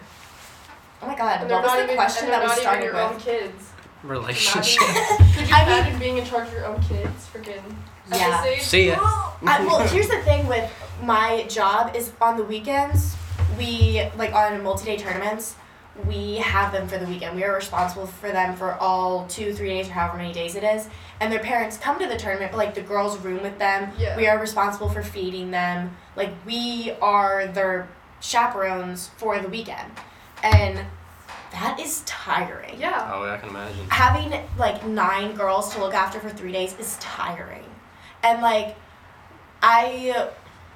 [1.01, 2.93] Oh my god, And what was the even, question that we not even started your
[2.93, 3.03] with?
[3.03, 3.71] own kids.
[4.03, 4.81] Relationship.
[5.35, 7.27] Could you I mean- imagine being in charge of your own kids?
[7.33, 7.61] Freaking.
[8.11, 8.59] at Yeah.
[8.59, 8.95] See ya.
[9.45, 10.71] I, well, here's the thing with
[11.03, 13.15] my job is on the weekends,
[13.57, 15.55] we like on multi-day tournaments,
[16.05, 17.35] we have them for the weekend.
[17.35, 20.63] We are responsible for them for all two, three days, or however many days it
[20.63, 20.87] is.
[21.19, 23.91] And their parents come to the tournament, but like the girls room with them.
[23.97, 24.15] Yeah.
[24.15, 25.95] We are responsible for feeding them.
[26.15, 27.87] Like we are their
[28.19, 29.91] chaperones for the weekend,
[30.43, 30.79] and
[31.51, 33.11] that is tiring Yeah.
[33.13, 33.87] Oh, yeah, I can imagine.
[33.89, 37.63] having like nine girls to look after for three days is tiring
[38.21, 38.75] and like
[39.61, 40.27] i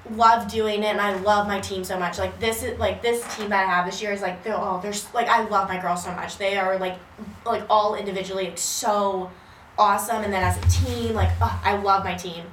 [0.10, 2.18] love doing it and i love my team so much.
[2.18, 4.80] Like this is like this team that i have this year is like they're all
[4.80, 6.38] there's like i love my girls so much.
[6.38, 6.98] They are like
[7.46, 9.32] like all individually like so
[9.78, 10.24] awesome.
[10.24, 12.46] And then as a team like oh, i love my team.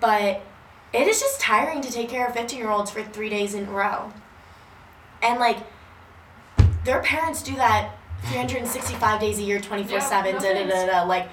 [0.00, 0.42] But
[0.92, 3.66] it is just tiring to take care of 15 year olds for three days in
[3.66, 4.12] a row.
[5.22, 5.58] And like
[6.84, 7.94] their parents do that
[8.30, 11.28] 365 days a year 24 7 Yeah, da da da da like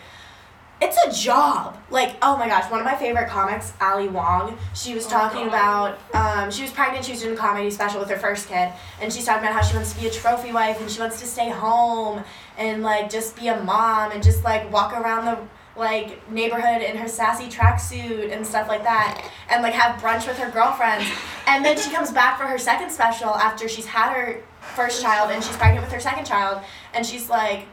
[0.82, 1.78] it's a job.
[1.90, 5.48] Like oh my gosh one of my favorite comics ali wong she was Oh, talking
[5.48, 8.74] about um, she was pregnant she was doing a comedy special with her first kid
[9.02, 11.20] and she's talking about how she wants to be a trophy wife and she wants
[11.22, 12.24] to stay home
[12.58, 15.38] and like just be a mom and just like walk around the
[15.80, 20.38] like neighborhood in her sassy tracksuit and stuff like that and like have brunch with
[20.38, 21.06] her girlfriends.
[21.48, 24.42] And then she comes back for her second special after she's had her
[24.76, 26.64] first child and she's pregnant with her second child
[26.94, 27.68] and she's like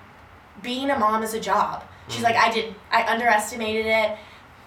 [0.63, 4.17] being a mom is a job she's like i did i underestimated it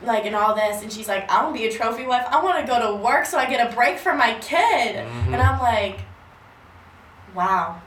[0.02, 2.60] like and all this and she's like i don't be a trophy wife i want
[2.60, 5.34] to go to work so i get a break from my kid Mhm.
[5.34, 6.00] and i'm like
[7.34, 7.82] wow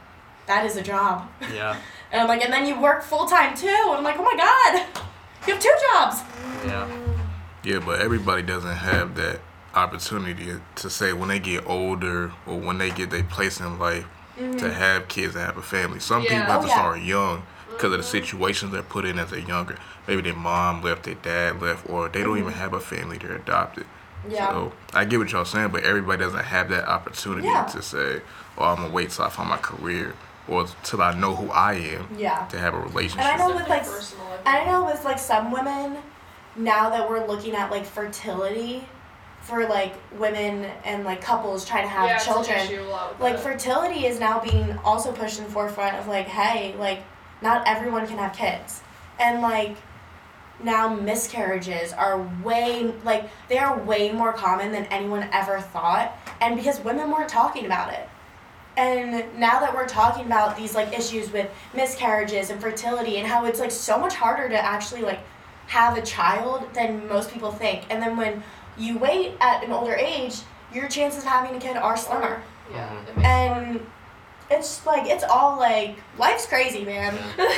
[0.47, 1.75] that is a job Yeah.
[2.11, 4.85] and i'm like and then you work full-time too and i'm like oh my god
[5.47, 6.21] you have two jobs
[6.65, 6.87] Yeah.
[7.61, 9.41] Yeah, but everybody doesn't have that
[9.75, 14.05] opportunity to say when they get older or when they get their place in life
[14.37, 15.99] to have kids and have a family.
[15.99, 16.29] Some Yeah.
[16.39, 16.73] people have Oh, to yeah.
[16.75, 17.43] start young
[17.79, 19.77] because of the situations they're put in as they're younger.
[20.05, 22.59] Maybe their mom left, their dad left, or they don't even mm-hmm.
[22.59, 23.85] have a family, they're adopted.
[24.29, 24.49] Yeah.
[24.49, 27.63] So I get what y'all saying, but everybody doesn't have that opportunity Yeah.
[27.63, 28.21] to say,
[28.57, 30.13] "Oh, I'm gonna wait till I find my career
[30.49, 33.55] or till I know who I am yeah to have a relationship." And I know
[33.55, 33.85] with like
[34.45, 35.99] I know with like some women,
[36.57, 38.83] now that we're looking at like fertility,
[39.39, 43.11] for like women and like couples trying to have yeah, children, an issue a lot
[43.13, 43.43] with like that.
[43.43, 47.03] fertility is now being also pushed in the forefront of like, hey, like
[47.41, 48.81] not everyone can have kids,
[49.19, 49.77] and like
[50.61, 56.55] now miscarriages are way like they are way more common than anyone ever thought, and
[56.55, 58.07] because women weren't talking about it.
[58.77, 63.43] And now that we're talking about these like issues with miscarriages and fertility and how
[63.45, 65.19] it's like so much harder to actually like
[65.67, 67.85] have a child than most people think.
[67.89, 68.41] And then when
[68.77, 70.37] you wait at an older age,
[70.73, 72.41] your chances of having a kid are slimmer.
[72.71, 73.01] Yeah.
[73.01, 73.67] It makes it hard.
[73.67, 73.87] And
[74.51, 77.17] it's like it's all like life's crazy, man.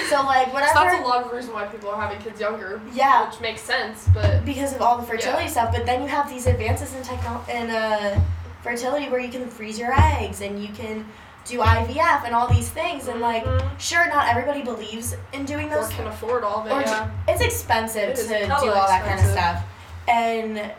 [0.10, 0.74] So like So whatever.
[0.74, 2.82] that's a lot of reason why people are having kids younger.
[2.94, 3.30] Yeah.
[3.30, 5.50] Which makes sense, but because of all the fertility Yeah.
[5.52, 5.72] stuff.
[5.74, 8.20] But then you have these advances in techno in uh,
[8.62, 11.06] fertility where you can freeze your eggs and you can
[11.46, 13.08] do IVF and all these things.
[13.08, 13.80] And like, Mhm.
[13.80, 15.86] sure, not everybody believes in doing those.
[15.86, 15.94] or those.
[15.96, 16.72] can afford all of it.
[16.74, 17.10] or yeah.
[17.28, 19.64] it's expensive It is to do hella all that kind of stuff,
[20.08, 20.72] and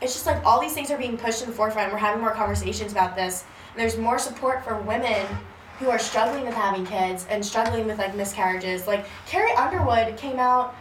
[0.00, 1.92] it's just like all these things are being pushed in the forefront.
[1.92, 3.44] We're having more conversations about this.
[3.76, 5.26] There's more support for women
[5.78, 8.86] who are struggling with having kids and struggling with like miscarriages.
[8.86, 10.74] Like Carrie Underwood came out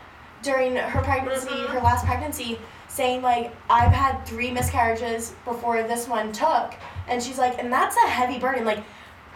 [0.44, 1.70] during her pregnancy, Mhm.
[1.70, 6.76] her last pregnancy, saying like I've had three miscarriages before this one took,
[7.08, 8.66] and she's like, and that's a heavy burden.
[8.66, 8.84] Like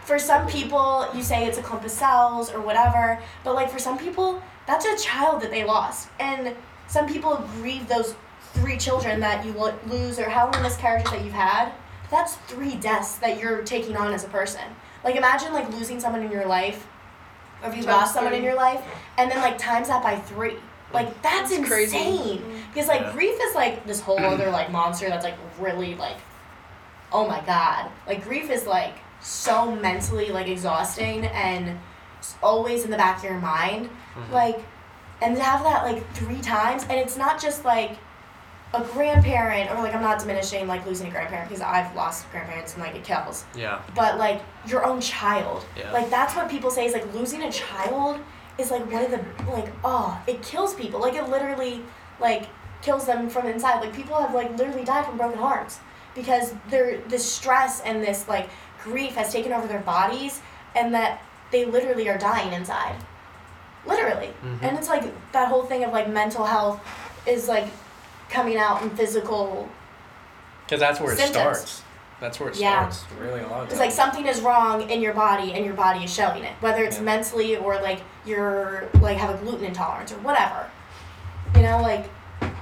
[0.02, 3.78] for some people, you say it's a clump of cells or whatever, but like for
[3.80, 6.54] some people, that's a child that they lost, and
[6.86, 8.14] some people grieve those
[8.54, 9.52] three children that you
[9.86, 11.72] lose or how many miscarriages that you've had.
[12.10, 14.62] That's three deaths that you're taking on as a person.
[15.04, 16.86] Like imagine like losing someone in your life,
[17.62, 18.80] or if you lost someone in your life,
[19.18, 20.56] and then like times that by three.
[20.92, 21.96] Like that's, That's crazy.
[21.98, 22.38] insane.
[22.38, 22.56] Mm-hmm.
[22.72, 23.12] Because like Yeah.
[23.12, 26.16] grief is like this whole other like monster that's like really like,
[27.12, 27.90] oh my god.
[28.06, 31.78] Like grief is like so mentally like exhausting and
[32.20, 33.90] s- always in the back of your mind.
[34.16, 34.32] Mm-hmm.
[34.32, 34.60] Like,
[35.20, 37.98] and to have that like three times, and it's not just like
[38.74, 42.74] a grandparent or like I'm not diminishing like losing a grandparent because I've lost grandparents
[42.74, 43.80] and like it kills Yeah.
[43.94, 45.64] but like your own child.
[45.76, 45.90] Yeah.
[45.92, 48.20] Like that's what people say is like losing a child
[48.58, 51.80] is like one of the like oh it kills people like it literally
[52.20, 52.44] like
[52.82, 53.80] kills them from inside.
[53.80, 55.80] Like people have like literally died from broken hearts
[56.14, 58.50] because they're this stress and this like
[58.84, 60.40] grief has taken over their bodies
[60.76, 62.96] and that they literally are dying inside.
[63.86, 64.34] Literally.
[64.44, 64.62] Mhm.
[64.62, 66.80] And it's like that whole thing of like mental health
[67.26, 67.66] is like
[68.30, 69.68] coming out in physical
[70.66, 71.42] Because that's where it Symptoms.
[71.58, 71.82] starts.
[72.20, 72.88] That's where it Yeah.
[72.90, 73.04] starts.
[73.20, 76.12] Really, a lot It's like something is wrong in your body and your body is
[76.12, 77.02] showing it, whether it's Yeah.
[77.04, 80.66] mentally or like you're like have a gluten intolerance or whatever.
[81.54, 82.10] You know, like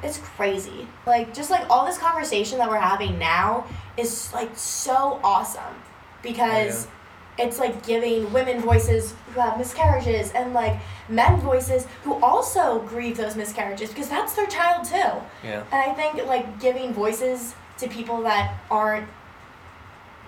[0.03, 0.87] it's crazy.
[1.07, 3.64] Like just like all this conversation that we're having now
[3.97, 5.83] is like so awesome
[6.23, 6.91] because oh,
[7.39, 10.78] it's like giving women voices who have miscarriages and like
[11.09, 15.47] men voices who also grieve those miscarriages because that's their child too.
[15.47, 15.64] Yeah.
[15.72, 19.07] And I think like giving voices to people that aren't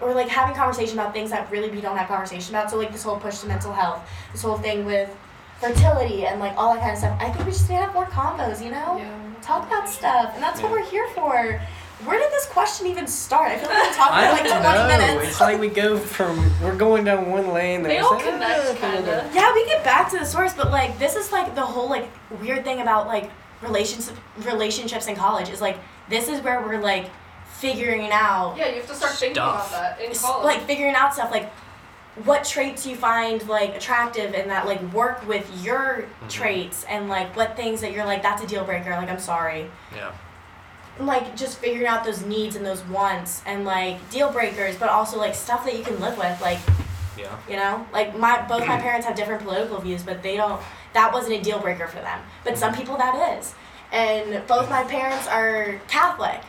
[0.01, 2.71] or like having conversation about things that really we don't have conversation about.
[2.71, 5.11] So like this whole push to mental health, this whole thing with
[5.61, 7.19] fertility and like all that kind of stuff.
[7.21, 8.99] I think we just need to have more combos, you know?
[8.99, 9.15] Yeah.
[9.43, 10.33] Talk about stuff.
[10.35, 11.61] And that's what we're here for.
[12.05, 13.51] Where did this question even start?
[13.51, 14.87] I feel like we've been talking I for like don't 20 know.
[15.09, 15.29] minutes.
[15.31, 17.83] It's like we go from we're going down one lane.
[17.83, 19.31] They all like, connect, ah, kinda.
[19.35, 22.09] Yeah, we get back to the source, but like this is like the whole like
[22.41, 23.31] weird thing about like
[23.63, 24.13] relationships
[24.45, 25.77] relationships in college is like
[26.09, 27.11] this is where we're like
[27.55, 30.45] figuring out Yeah, you have to start thinking about that in s- college.
[30.45, 31.51] like figuring out stuff like
[32.25, 37.35] what traits you find like attractive and that like work with your traits and like
[37.37, 40.13] what things that you're like that's a deal breaker like i'm sorry Yeah.
[40.99, 44.89] And, like just figuring out those needs and those wants and like deal breakers but
[44.89, 46.59] also like stuff that you can live with like
[47.17, 47.37] Yeah.
[47.49, 47.87] you know?
[47.93, 50.61] Like my both my parents have different political views but they don't
[50.95, 52.21] that wasn't a deal breaker for them.
[52.45, 53.55] But some people that is.
[53.93, 56.41] And both my parents are catholic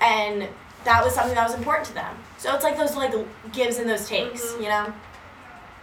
[0.00, 0.48] and
[0.84, 2.16] that was something that was important to them.
[2.38, 3.12] So it's like those like
[3.52, 4.62] gives and those takes Mhm.
[4.62, 4.92] you know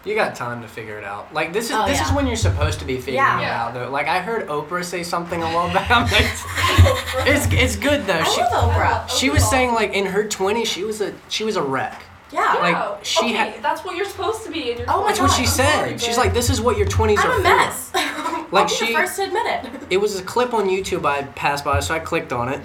[0.05, 1.33] You got time to figure it out.
[1.33, 3.39] Like this is Oh, this is when you're supposed to be figuring Yeah.
[3.41, 3.73] it out.
[3.73, 3.89] Though.
[3.89, 5.89] Like I heard Oprah say something a while back.
[5.89, 8.19] I'm like, it's it's good though.
[8.19, 11.43] i She love oprah she was saying like in her 20s she was a she
[11.43, 12.03] was a wreck.
[12.31, 12.61] yeah yeah.
[12.61, 15.19] like, she okay, had- that's what you're supposed to be in your Oh my That's
[15.19, 15.73] what she I'm said.
[15.75, 17.41] sorry, She's like, this is what your 20s are i'm a for.
[17.43, 18.05] mess Like
[18.53, 21.23] I'll be she- the first to admit it It was a clip on YouTube I
[21.23, 22.61] passed by, so I clicked on it,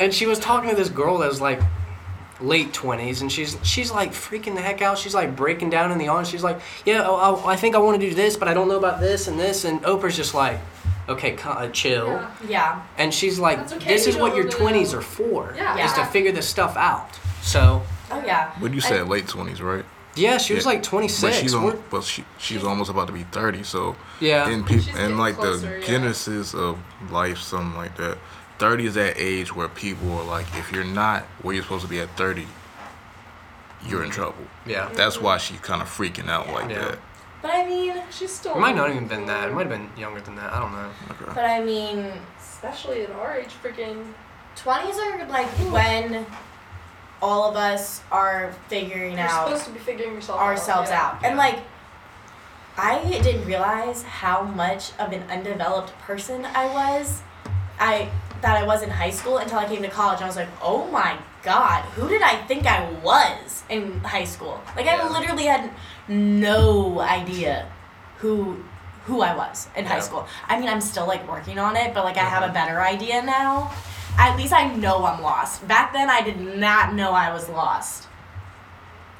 [0.00, 1.60] and she was talking to this girl that was like
[2.40, 4.98] late twenties, and she's she's like freaking the heck out.
[4.98, 6.28] She's like breaking down in the audience.
[6.28, 8.68] She's like, "Yeah, oh, I, I think I want to do this, but I don't
[8.68, 10.58] know about this and this." And Oprah's just like,
[11.08, 12.30] "Okay, uh, chill." Yeah.
[12.48, 14.50] yeah And she's like, okay, "This you is what your know.
[14.50, 15.84] twenties are for, Yeah.
[15.84, 17.08] is to figure this stuff out."
[17.42, 19.84] So oh yeah But you said late twenties, right?
[20.16, 20.70] yeah, she was Yeah.
[20.72, 21.20] like 26.
[21.22, 23.62] But she's on, but she she's almost about to be thirty.
[23.64, 24.48] So Yeah.
[24.48, 25.86] in people She's and like closer, the yeah.
[25.86, 26.78] genesis of
[27.10, 28.16] life, something like that.
[28.58, 31.90] Thirty is that age where people are like, if you're not where you're supposed to
[31.90, 32.46] be at thirty,
[33.86, 34.46] you're in trouble.
[34.66, 34.88] yeah.
[34.94, 36.78] That's why she's kind of freaking out like Yeah.
[36.88, 36.98] that.
[37.42, 38.54] but i mean She's still.
[38.54, 39.48] It might not even been that.
[39.48, 40.52] It might have been younger than that.
[40.52, 40.90] I don't know.
[41.10, 41.32] Okay.
[41.34, 44.12] but i mean Especially at our age, freaking.
[44.56, 46.24] 20s are like when
[47.20, 51.16] all of us are figuring You're out supposed to be figuring yourself ourselves out.
[51.16, 51.24] out.
[51.24, 51.58] And like
[52.78, 57.22] I didn't realize how much of an undeveloped person I was.
[57.78, 58.08] I
[58.42, 60.20] that I was in high school until I came to college.
[60.20, 64.60] I was like, "Oh my god, who did I think I was?" in high school.
[64.76, 65.70] Like I literally had
[66.08, 67.66] no idea
[68.18, 68.62] who
[69.06, 70.26] who I was in high school.
[70.48, 72.54] I mean, I'm still like working on it, but like I have a Mhm.
[72.54, 73.70] better idea now.
[74.18, 75.66] At least I know I'm lost.
[75.68, 78.06] Back then, I did not know I was lost.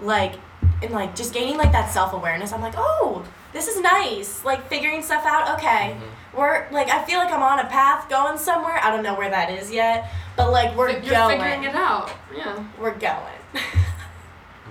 [0.00, 0.34] Like,
[0.82, 2.52] and like just gaining like that self awareness.
[2.52, 4.44] I'm like, oh, this is nice.
[4.44, 5.54] Like figuring stuff out.
[5.58, 6.13] Okay, Mm-hmm.
[6.36, 8.78] We're like I feel like I'm on a path going somewhere.
[8.82, 11.39] I don't know where that is yet, but like we're You're going.
[11.40, 12.11] figuring it out.
[12.35, 12.65] Yeah.
[12.81, 13.32] We're going.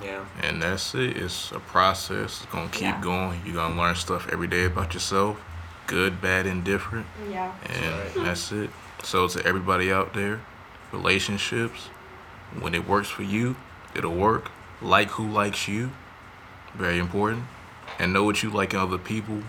[0.03, 0.26] Yeah.
[0.41, 1.15] And that's it.
[1.15, 2.41] It's a process.
[2.44, 3.02] It's gonna keep Yeah.
[3.02, 3.41] going.
[3.45, 5.38] You're gonna learn stuff every day about yourself,
[5.88, 7.06] good, bad, and different.
[7.30, 7.53] yeah.
[7.69, 8.26] And right.
[8.26, 8.69] that's it.
[9.03, 10.41] So to everybody out there,
[10.91, 11.88] relationships,
[12.60, 13.56] when it works for you,
[13.95, 14.52] it'll work.
[14.81, 15.91] Like who likes you,
[16.73, 17.45] very important.
[17.99, 19.44] And know what you like in other people,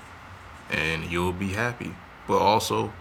[0.71, 1.95] and you'll be happy.
[2.27, 2.93] But also,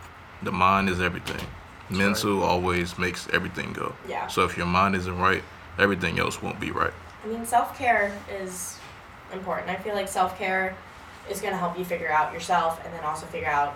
[0.41, 1.45] the mind is everything.
[1.89, 3.95] Mental always makes everything go.
[4.07, 4.27] Yeah.
[4.27, 5.43] So if your mind isn't right,
[5.77, 6.93] everything else won't be right.
[7.23, 8.79] I mean, self care is
[9.31, 9.69] important.
[9.69, 10.75] I feel like self care
[11.29, 13.75] is going to help you figure out yourself and then also figure out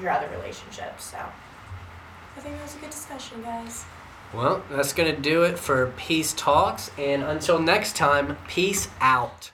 [0.00, 1.04] your other relationships.
[1.04, 3.84] So I think that was a good discussion, guys.
[4.32, 6.90] Well, that's going to do it for Peace Talks.
[6.98, 9.50] And until next time, peace out.